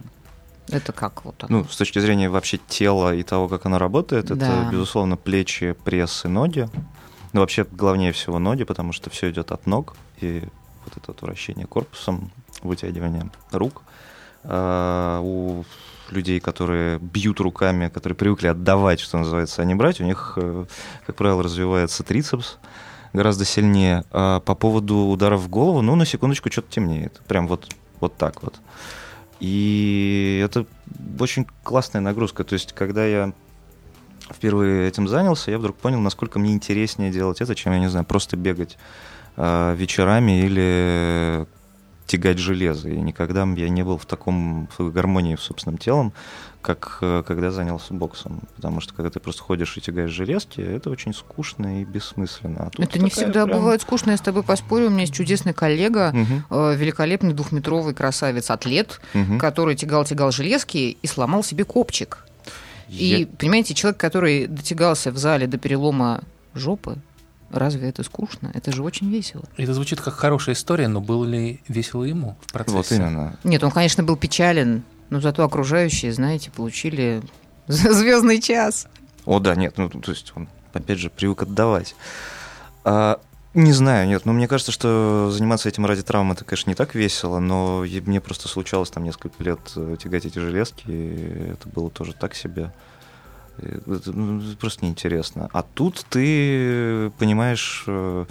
Это 0.69 0.91
как 0.91 1.25
вот 1.25 1.37
так? 1.37 1.49
Ну, 1.49 1.65
с 1.65 1.77
точки 1.77 1.99
зрения 1.99 2.29
вообще 2.29 2.57
тела 2.67 3.13
и 3.13 3.23
того, 3.23 3.47
как 3.47 3.65
оно 3.65 3.77
работает, 3.77 4.25
да. 4.25 4.35
это, 4.35 4.69
безусловно, 4.71 5.17
плечи, 5.17 5.75
пресс 5.83 6.25
и 6.25 6.27
ноги. 6.27 6.69
Но 7.33 7.41
вообще 7.41 7.63
главнее 7.63 8.11
всего 8.11 8.39
ноги, 8.39 8.63
потому 8.63 8.91
что 8.93 9.09
все 9.09 9.29
идет 9.29 9.51
от 9.51 9.65
ног, 9.65 9.95
и 10.21 10.43
вот 10.85 10.97
это 10.97 11.05
вот 11.07 11.21
вращение 11.21 11.65
корпусом, 11.65 12.31
вытягивание 12.61 13.29
рук. 13.51 13.81
А 14.43 15.19
у 15.21 15.63
людей, 16.11 16.39
которые 16.39 16.99
бьют 16.99 17.39
руками, 17.39 17.89
которые 17.89 18.15
привыкли 18.15 18.47
отдавать, 18.47 18.99
что 18.99 19.17
называется, 19.17 19.61
а 19.61 19.65
не 19.65 19.73
брать, 19.73 19.99
у 19.99 20.03
них, 20.03 20.33
э, 20.35 20.65
как 21.07 21.15
правило, 21.15 21.41
развивается 21.43 22.03
трицепс 22.03 22.57
гораздо 23.13 23.45
сильнее. 23.45 24.03
А 24.11 24.39
по 24.41 24.55
поводу 24.55 24.97
ударов 25.07 25.41
в 25.41 25.49
голову, 25.49 25.81
ну, 25.81 25.95
на 25.95 26.05
секундочку 26.05 26.51
что-то 26.51 26.71
темнеет. 26.71 27.21
Прям 27.27 27.47
вот, 27.47 27.69
вот 27.99 28.15
так 28.17 28.43
вот. 28.43 28.55
И 29.39 30.41
это 30.43 30.65
очень 31.19 31.45
классная 31.63 32.01
нагрузка. 32.01 32.43
То 32.43 32.53
есть, 32.53 32.73
когда 32.73 33.05
я 33.05 33.33
впервые 34.29 34.87
этим 34.87 35.07
занялся, 35.07 35.51
я 35.51 35.59
вдруг 35.59 35.75
понял, 35.77 35.99
насколько 35.99 36.39
мне 36.39 36.53
интереснее 36.53 37.11
делать 37.11 37.41
это, 37.41 37.55
чем, 37.55 37.73
я 37.73 37.79
не 37.79 37.89
знаю, 37.89 38.05
просто 38.05 38.37
бегать 38.37 38.77
э, 39.35 39.75
вечерами 39.75 40.43
или 40.43 41.45
тягать 42.13 42.37
железо. 42.37 42.89
И 42.89 42.97
никогда 43.01 43.43
я 43.55 43.69
не 43.69 43.83
был 43.83 43.97
в 43.97 44.05
таком 44.05 44.69
в 44.77 44.91
гармонии 44.91 45.35
с 45.35 45.39
собственным 45.39 45.79
телом, 45.79 46.13
как 46.61 46.99
э, 47.01 47.23
когда 47.25 47.49
занялся 47.49 47.91
боксом. 47.95 48.41
Потому 48.55 48.81
что 48.81 48.93
когда 48.93 49.09
ты 49.09 49.19
просто 49.19 49.41
ходишь 49.41 49.75
и 49.77 49.81
тягаешь 49.81 50.11
железки, 50.11 50.61
это 50.61 50.91
очень 50.91 51.15
скучно 51.15 51.81
и 51.81 51.85
бессмысленно. 51.85 52.69
А 52.77 52.83
это 52.83 52.99
не 52.99 53.09
всегда 53.09 53.45
прям... 53.45 53.57
бывает 53.57 53.81
скучно. 53.81 54.11
Я 54.11 54.17
с 54.17 54.21
тобой 54.21 54.43
поспорю. 54.43 54.87
У 54.87 54.89
меня 54.91 55.01
есть 55.01 55.13
чудесный 55.13 55.53
коллега, 55.53 56.13
угу. 56.13 56.69
великолепный 56.73 57.33
двухметровый 57.33 57.95
красавец-атлет, 57.95 59.01
угу. 59.15 59.39
который 59.39 59.75
тягал-тягал 59.75 60.31
железки 60.31 60.97
и 61.01 61.07
сломал 61.07 61.43
себе 61.43 61.63
копчик. 61.63 62.27
Я... 62.89 63.17
И, 63.17 63.25
понимаете, 63.25 63.73
человек, 63.73 63.99
который 63.99 64.45
дотягался 64.45 65.11
в 65.11 65.17
зале 65.17 65.47
до 65.47 65.57
перелома 65.57 66.21
жопы, 66.53 66.97
Разве 67.53 67.89
это 67.89 68.01
скучно? 68.03 68.49
Это 68.55 68.71
же 68.71 68.81
очень 68.81 69.11
весело. 69.11 69.43
Это 69.57 69.75
звучит 69.75 70.01
как 70.01 70.15
хорошая 70.15 70.55
история, 70.55 70.87
но 70.87 71.01
было 71.01 71.23
ли 71.23 71.61
весело 71.67 72.03
ему 72.03 72.35
в 72.41 72.51
процессе? 72.51 72.75
Вот 72.75 72.91
именно. 72.91 73.37
Нет, 73.43 73.63
он, 73.63 73.69
конечно, 73.69 74.03
был 74.03 74.17
печален, 74.17 74.83
но 75.11 75.21
зато 75.21 75.43
окружающие, 75.43 76.11
знаете, 76.11 76.49
получили 76.49 77.21
звездный 77.67 78.41
час. 78.41 78.87
О, 79.25 79.39
да, 79.39 79.53
нет, 79.53 79.77
ну, 79.77 79.87
то 79.87 80.11
есть 80.11 80.33
он, 80.35 80.49
опять 80.73 80.97
же, 80.97 81.11
привык 81.11 81.43
отдавать. 81.43 81.95
А, 82.83 83.21
не 83.53 83.71
знаю, 83.71 84.07
нет, 84.07 84.25
но 84.25 84.33
мне 84.33 84.47
кажется, 84.47 84.71
что 84.71 85.29
заниматься 85.31 85.69
этим 85.69 85.85
ради 85.85 86.01
травмы, 86.01 86.33
это, 86.33 86.43
конечно, 86.43 86.71
не 86.71 86.75
так 86.75 86.95
весело, 86.95 87.37
но 87.37 87.85
мне 88.05 88.19
просто 88.19 88.47
случалось 88.47 88.89
там 88.89 89.03
несколько 89.03 89.43
лет 89.43 89.59
э, 89.75 89.95
тягать 90.01 90.25
эти 90.25 90.39
железки, 90.39 90.85
и 90.87 91.51
это 91.51 91.69
было 91.69 91.91
тоже 91.91 92.13
так 92.13 92.33
себе. 92.33 92.71
Это 93.57 94.11
ну, 94.11 94.41
просто 94.59 94.85
неинтересно. 94.85 95.49
А 95.53 95.63
тут 95.63 96.05
ты 96.09 97.11
понимаешь, 97.19 97.83
э, 97.87 98.25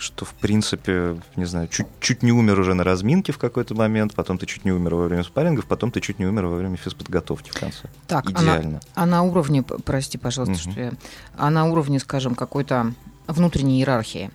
что, 0.00 0.24
в 0.24 0.34
принципе, 0.34 1.20
не 1.36 1.44
знаю, 1.44 1.68
чуть, 1.68 1.86
чуть 2.00 2.22
не 2.22 2.32
умер 2.32 2.58
уже 2.58 2.74
на 2.74 2.84
разминке 2.84 3.32
в 3.32 3.38
какой-то 3.38 3.74
момент, 3.74 4.14
потом 4.14 4.38
ты 4.38 4.46
чуть 4.46 4.64
не 4.64 4.72
умер 4.72 4.94
во 4.94 5.04
время 5.04 5.24
спаррингов, 5.24 5.66
потом 5.66 5.90
ты 5.90 6.00
чуть 6.00 6.18
не 6.18 6.26
умер 6.26 6.46
во 6.46 6.56
время 6.56 6.76
физподготовки 6.76 7.50
в 7.50 7.60
конце. 7.60 7.88
Так, 8.06 8.30
Идеально. 8.30 8.80
А 8.94 9.00
на, 9.00 9.02
а 9.02 9.06
на 9.06 9.22
уровне, 9.22 9.62
прости, 9.62 10.18
пожалуйста, 10.18 10.54
угу. 10.54 10.72
что 10.72 10.80
я... 10.80 10.92
А 11.36 11.50
на 11.50 11.66
уровне, 11.66 11.98
скажем, 12.00 12.34
какой-то 12.34 12.92
внутренней 13.26 13.78
иерархии 13.78 14.30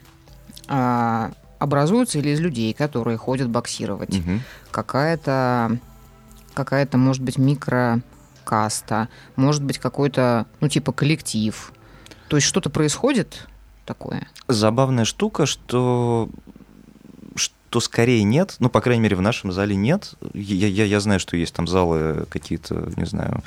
а, 0.67 1.31
образуются 1.59 2.19
или 2.19 2.29
из 2.29 2.39
людей, 2.39 2.73
которые 2.73 3.17
ходят 3.17 3.49
боксировать? 3.49 4.15
Угу. 4.17 4.39
Какая-то, 4.71 5.79
какая-то, 6.53 6.97
может 6.97 7.23
быть, 7.23 7.37
микро 7.37 8.01
каста, 8.45 9.09
может 9.35 9.63
быть 9.63 9.79
какой-то, 9.79 10.45
ну, 10.61 10.69
типа 10.69 10.93
коллектив. 10.93 11.73
То 12.29 12.37
есть 12.37 12.47
что-то 12.47 12.69
происходит 12.69 13.47
такое? 13.85 14.27
Забавная 14.47 15.05
штука, 15.05 15.45
что 15.45 16.29
что 17.35 17.81
скорее 17.81 18.23
нет, 18.23 18.55
ну, 18.59 18.69
по 18.69 18.79
крайней 18.79 19.03
мере, 19.03 19.17
в 19.17 19.21
нашем 19.21 19.51
зале 19.51 19.75
нет. 19.75 20.13
Я, 20.33 20.67
я, 20.67 20.85
я 20.85 20.99
знаю, 21.01 21.19
что 21.19 21.35
есть 21.35 21.53
там 21.53 21.67
залы 21.67 22.25
какие-то, 22.29 22.89
не 22.95 23.05
знаю, 23.05 23.43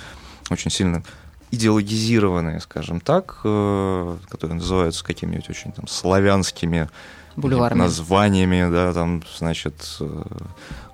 очень 0.51 0.71
сильно 0.71 1.03
идеологизированные, 1.51 2.61
скажем 2.61 3.01
так, 3.01 3.41
э, 3.45 4.17
которые 4.29 4.57
называются 4.57 5.03
какими-нибудь 5.03 5.49
очень 5.49 5.73
там 5.73 5.87
славянскими 5.87 6.91
Бульварными. 7.39 7.83
названиями, 7.83 8.71
да, 8.71 8.93
там, 8.93 9.23
значит, 9.37 9.75
э, 10.01 10.23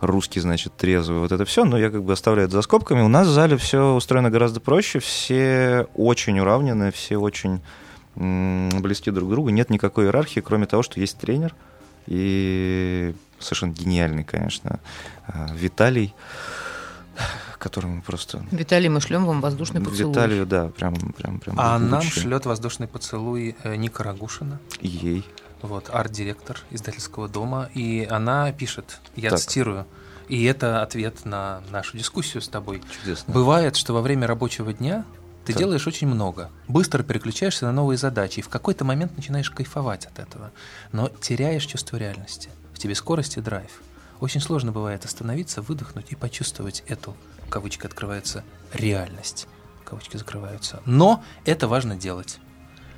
русский, 0.00 0.40
значит, 0.40 0.76
трезвый, 0.76 1.18
вот 1.18 1.32
это 1.32 1.44
все, 1.44 1.64
но 1.64 1.78
я 1.78 1.90
как 1.90 2.04
бы 2.04 2.12
оставляю 2.12 2.48
это 2.48 2.56
за 2.56 2.62
скобками. 2.62 3.00
У 3.02 3.08
нас 3.08 3.26
в 3.26 3.30
зале 3.30 3.56
все 3.56 3.94
устроено 3.94 4.30
гораздо 4.30 4.60
проще, 4.60 4.98
все 4.98 5.86
очень 5.94 6.38
уравнены, 6.38 6.92
все 6.92 7.16
очень 7.16 7.60
близки 8.16 9.10
друг 9.10 9.28
к 9.28 9.32
другу, 9.32 9.48
нет 9.48 9.70
никакой 9.70 10.04
иерархии, 10.04 10.40
кроме 10.40 10.66
того, 10.66 10.82
что 10.82 11.00
есть 11.00 11.18
тренер, 11.18 11.54
и 12.06 13.14
совершенно 13.40 13.72
гениальный, 13.72 14.24
конечно, 14.24 14.78
э, 15.26 15.46
Виталий, 15.54 16.14
которому 17.58 18.02
просто... 18.02 18.44
Виталий, 18.50 18.90
мы 18.90 19.00
шлем 19.00 19.24
вам 19.24 19.40
воздушный 19.40 19.80
поцелуй. 19.80 20.12
Виталию, 20.12 20.46
да, 20.46 20.68
прям, 20.68 20.94
прям, 20.94 21.40
прям. 21.40 21.56
А 21.58 21.78
нам 21.78 22.02
шлет 22.02 22.44
воздушный 22.44 22.86
поцелуй 22.86 23.56
э, 23.62 23.76
Ника 23.76 24.02
Рагушина. 24.04 24.60
Ей 24.80 25.24
вот, 25.64 25.88
арт-директор 25.90 26.60
издательского 26.70 27.28
дома, 27.28 27.70
и 27.74 28.06
она 28.10 28.52
пишет, 28.52 29.00
я 29.16 29.30
так. 29.30 29.40
цитирую, 29.40 29.86
и 30.28 30.44
это 30.44 30.82
ответ 30.82 31.24
на 31.24 31.62
нашу 31.70 31.96
дискуссию 31.96 32.42
с 32.42 32.48
тобой. 32.48 32.82
Чудесно. 33.00 33.32
Бывает, 33.32 33.76
что 33.76 33.94
во 33.94 34.02
время 34.02 34.26
рабочего 34.26 34.72
дня 34.72 35.04
ты 35.44 35.52
так. 35.52 35.60
делаешь 35.60 35.86
очень 35.86 36.06
много, 36.06 36.50
быстро 36.68 37.02
переключаешься 37.02 37.64
на 37.64 37.72
новые 37.72 37.98
задачи, 37.98 38.40
и 38.40 38.42
в 38.42 38.48
какой-то 38.48 38.84
момент 38.84 39.16
начинаешь 39.16 39.50
кайфовать 39.50 40.06
от 40.06 40.18
этого, 40.18 40.52
но 40.92 41.08
теряешь 41.08 41.64
чувство 41.64 41.96
реальности. 41.96 42.50
В 42.72 42.78
тебе 42.78 42.94
скорость 42.94 43.36
и 43.36 43.40
драйв. 43.40 43.70
Очень 44.20 44.40
сложно 44.40 44.72
бывает 44.72 45.04
остановиться, 45.04 45.62
выдохнуть 45.62 46.06
и 46.10 46.14
почувствовать 46.14 46.82
эту, 46.86 47.16
в 47.46 47.50
кавычках 47.50 47.90
открывается, 47.90 48.44
реальность. 48.72 49.48
Кавычки 49.84 50.16
закрываются. 50.16 50.82
Но 50.86 51.22
это 51.44 51.68
важно 51.68 51.94
делать. 51.96 52.38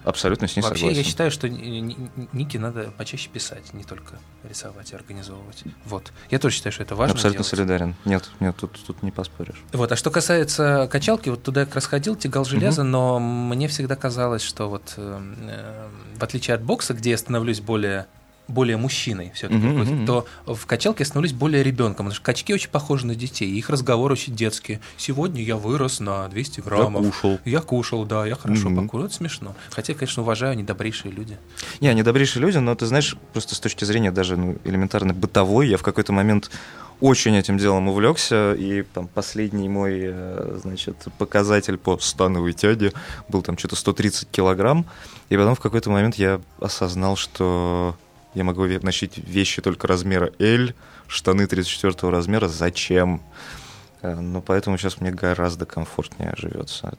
Абсолютно 0.06 0.46
с 0.46 0.54
ней 0.54 0.62
Вообще, 0.62 0.82
согласен. 0.82 0.98
я 0.98 1.04
считаю, 1.04 1.30
что 1.32 1.48
Ники 1.48 2.58
надо 2.58 2.92
почаще 2.96 3.28
писать, 3.28 3.74
не 3.74 3.82
только 3.82 4.14
рисовать 4.48 4.92
и 4.92 4.94
организовывать. 4.94 5.64
Вот. 5.84 6.12
Я 6.30 6.38
тоже 6.38 6.54
считаю, 6.54 6.72
что 6.72 6.84
это 6.84 6.94
важно 6.94 7.14
Абсолютно 7.14 7.38
делать. 7.38 7.48
солидарен. 7.48 7.96
Нет, 8.04 8.30
нет, 8.38 8.54
тут, 8.56 8.78
тут 8.86 9.02
не 9.02 9.10
поспоришь. 9.10 9.60
Вот. 9.72 9.90
А 9.90 9.96
что 9.96 10.12
касается 10.12 10.88
качалки, 10.92 11.28
вот 11.28 11.42
туда 11.42 11.62
я 11.62 11.66
как 11.66 11.74
раз 11.74 11.86
ходил, 11.86 12.14
тягал 12.14 12.44
железо, 12.44 12.82
угу. 12.82 12.88
но 12.88 13.18
мне 13.18 13.66
всегда 13.66 13.96
казалось, 13.96 14.42
что 14.42 14.68
вот 14.68 14.94
э, 14.96 15.20
э, 15.48 15.88
в 16.16 16.22
отличие 16.22 16.54
от 16.54 16.62
бокса, 16.62 16.94
где 16.94 17.10
я 17.10 17.18
становлюсь 17.18 17.60
более 17.60 18.06
более 18.48 18.76
мужчиной 18.76 19.32
все-таки, 19.34 19.60
mm-hmm, 19.60 20.04
mm-hmm. 20.04 20.06
то 20.06 20.26
в 20.46 20.66
качалке 20.66 21.04
становлюсь 21.04 21.32
более 21.32 21.62
ребенком. 21.62 22.06
Потому 22.06 22.14
что 22.14 22.24
качки 22.24 22.54
очень 22.54 22.70
похожи 22.70 23.06
на 23.06 23.14
детей, 23.14 23.50
их 23.50 23.70
разговоры 23.70 24.12
очень 24.12 24.34
детские. 24.34 24.80
Сегодня 24.96 25.42
я 25.42 25.56
вырос 25.56 26.00
на 26.00 26.28
200 26.28 26.60
граммов. 26.60 27.04
Я 27.04 27.10
кушал. 27.10 27.38
Я 27.44 27.60
кушал, 27.60 28.04
да, 28.04 28.26
я 28.26 28.34
хорошо 28.34 28.68
mm-hmm. 28.68 28.82
покурил. 28.82 29.06
Это 29.06 29.14
смешно. 29.14 29.54
Хотя, 29.70 29.94
конечно, 29.94 30.22
уважаю, 30.22 30.52
они 30.52 30.62
добрейшие 30.62 31.12
люди. 31.12 31.36
Не, 31.80 31.88
они 31.88 32.02
добрейшие 32.02 32.40
люди, 32.42 32.58
но 32.58 32.74
ты 32.74 32.86
знаешь, 32.86 33.16
просто 33.32 33.54
с 33.54 33.60
точки 33.60 33.84
зрения 33.84 34.10
даже 34.10 34.36
ну, 34.36 34.56
элементарно 34.64 35.12
бытовой, 35.14 35.68
я 35.68 35.76
в 35.76 35.82
какой-то 35.82 36.12
момент 36.12 36.50
очень 37.00 37.36
этим 37.36 37.58
делом 37.58 37.88
увлекся, 37.88 38.54
и 38.54 38.82
там 38.82 39.06
последний 39.06 39.68
мой, 39.68 40.00
э, 40.02 40.58
значит, 40.62 40.96
показатель 41.18 41.76
по 41.76 41.98
становой 41.98 42.52
тяге 42.54 42.92
был 43.28 43.42
там 43.42 43.58
что-то 43.58 43.76
130 43.76 44.28
килограмм, 44.30 44.86
и 45.28 45.36
потом 45.36 45.54
в 45.54 45.60
какой-то 45.60 45.90
момент 45.90 46.14
я 46.14 46.40
осознал, 46.58 47.16
что 47.16 47.96
я 48.36 48.44
могу 48.44 48.66
носить 48.82 49.16
вещи 49.16 49.62
только 49.62 49.86
размера 49.86 50.30
L, 50.38 50.74
штаны 51.08 51.46
34 51.46 52.10
размера. 52.10 52.48
Зачем? 52.48 53.22
Э, 54.02 54.14
ну, 54.14 54.42
поэтому 54.42 54.76
сейчас 54.76 55.00
мне 55.00 55.10
гораздо 55.10 55.64
комфортнее 55.64 56.34
живется. 56.36 56.98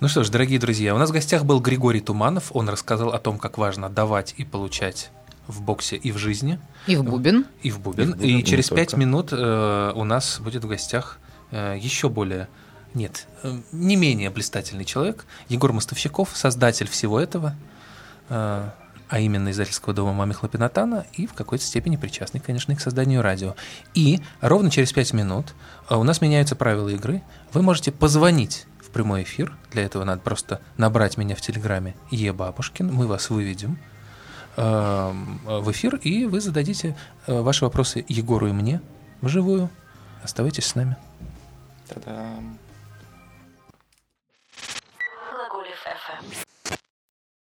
Ну 0.00 0.08
что 0.08 0.24
ж, 0.24 0.30
дорогие 0.30 0.58
друзья, 0.58 0.94
у 0.94 0.98
нас 0.98 1.10
в 1.10 1.12
гостях 1.12 1.44
был 1.44 1.60
Григорий 1.60 2.00
Туманов. 2.00 2.50
Он 2.54 2.70
рассказал 2.70 3.10
о 3.10 3.18
том, 3.18 3.38
как 3.38 3.58
важно 3.58 3.90
давать 3.90 4.34
и 4.38 4.44
получать 4.44 5.10
в 5.46 5.60
боксе 5.60 5.96
и 5.96 6.12
в 6.12 6.16
жизни. 6.16 6.58
И 6.86 6.96
в 6.96 7.04
бубен. 7.04 7.44
И 7.62 7.70
в 7.70 7.78
бубен. 7.78 8.10
И, 8.10 8.12
в 8.12 8.16
бубен, 8.16 8.38
и 8.38 8.42
через 8.42 8.70
пять 8.70 8.96
минут 8.96 9.28
э, 9.32 9.92
у 9.94 10.04
нас 10.04 10.40
будет 10.40 10.64
в 10.64 10.68
гостях 10.68 11.18
э, 11.50 11.76
еще 11.78 12.08
более 12.08 12.48
нет, 12.94 13.26
э, 13.42 13.54
не 13.72 13.96
менее 13.96 14.30
блистательный 14.30 14.86
человек, 14.86 15.26
Егор 15.48 15.74
Мостовщиков, 15.74 16.30
создатель 16.34 16.88
всего 16.88 17.20
этого. 17.20 17.54
Э, 19.10 19.18
а 19.18 19.20
именно 19.20 19.50
издательского 19.50 19.94
дома 19.94 20.12
Мами 20.12 20.32
Хлопинатана, 20.32 21.06
и 21.12 21.26
в 21.26 21.34
какой-то 21.34 21.64
степени 21.64 21.96
причастный, 21.96 22.40
конечно, 22.40 22.74
к 22.76 22.80
созданию 22.80 23.22
радио. 23.22 23.54
И 23.94 24.20
ровно 24.40 24.70
через 24.70 24.92
пять 24.92 25.12
минут 25.12 25.54
а, 25.88 25.98
у 25.98 26.04
нас 26.04 26.20
меняются 26.20 26.56
правила 26.56 26.88
игры. 26.88 27.22
Вы 27.52 27.62
можете 27.62 27.90
позвонить 27.92 28.66
в 28.80 28.90
прямой 28.90 29.22
эфир. 29.22 29.56
Для 29.72 29.84
этого 29.84 30.04
надо 30.04 30.20
просто 30.20 30.60
набрать 30.76 31.16
меня 31.16 31.34
в 31.34 31.40
Телеграме 31.40 31.94
Е. 32.10 32.32
Бабушкин. 32.32 32.92
Мы 32.92 33.06
вас 33.06 33.30
выведем 33.30 33.78
э, 34.56 35.12
в 35.44 35.70
эфир, 35.70 35.96
и 35.96 36.26
вы 36.26 36.40
зададите 36.40 36.96
э, 37.26 37.40
ваши 37.40 37.64
вопросы 37.64 38.04
Егору 38.08 38.48
и 38.48 38.52
мне 38.52 38.80
вживую. 39.20 39.70
Оставайтесь 40.22 40.66
с 40.66 40.74
нами. 40.74 40.96
Та-дам. 41.88 42.58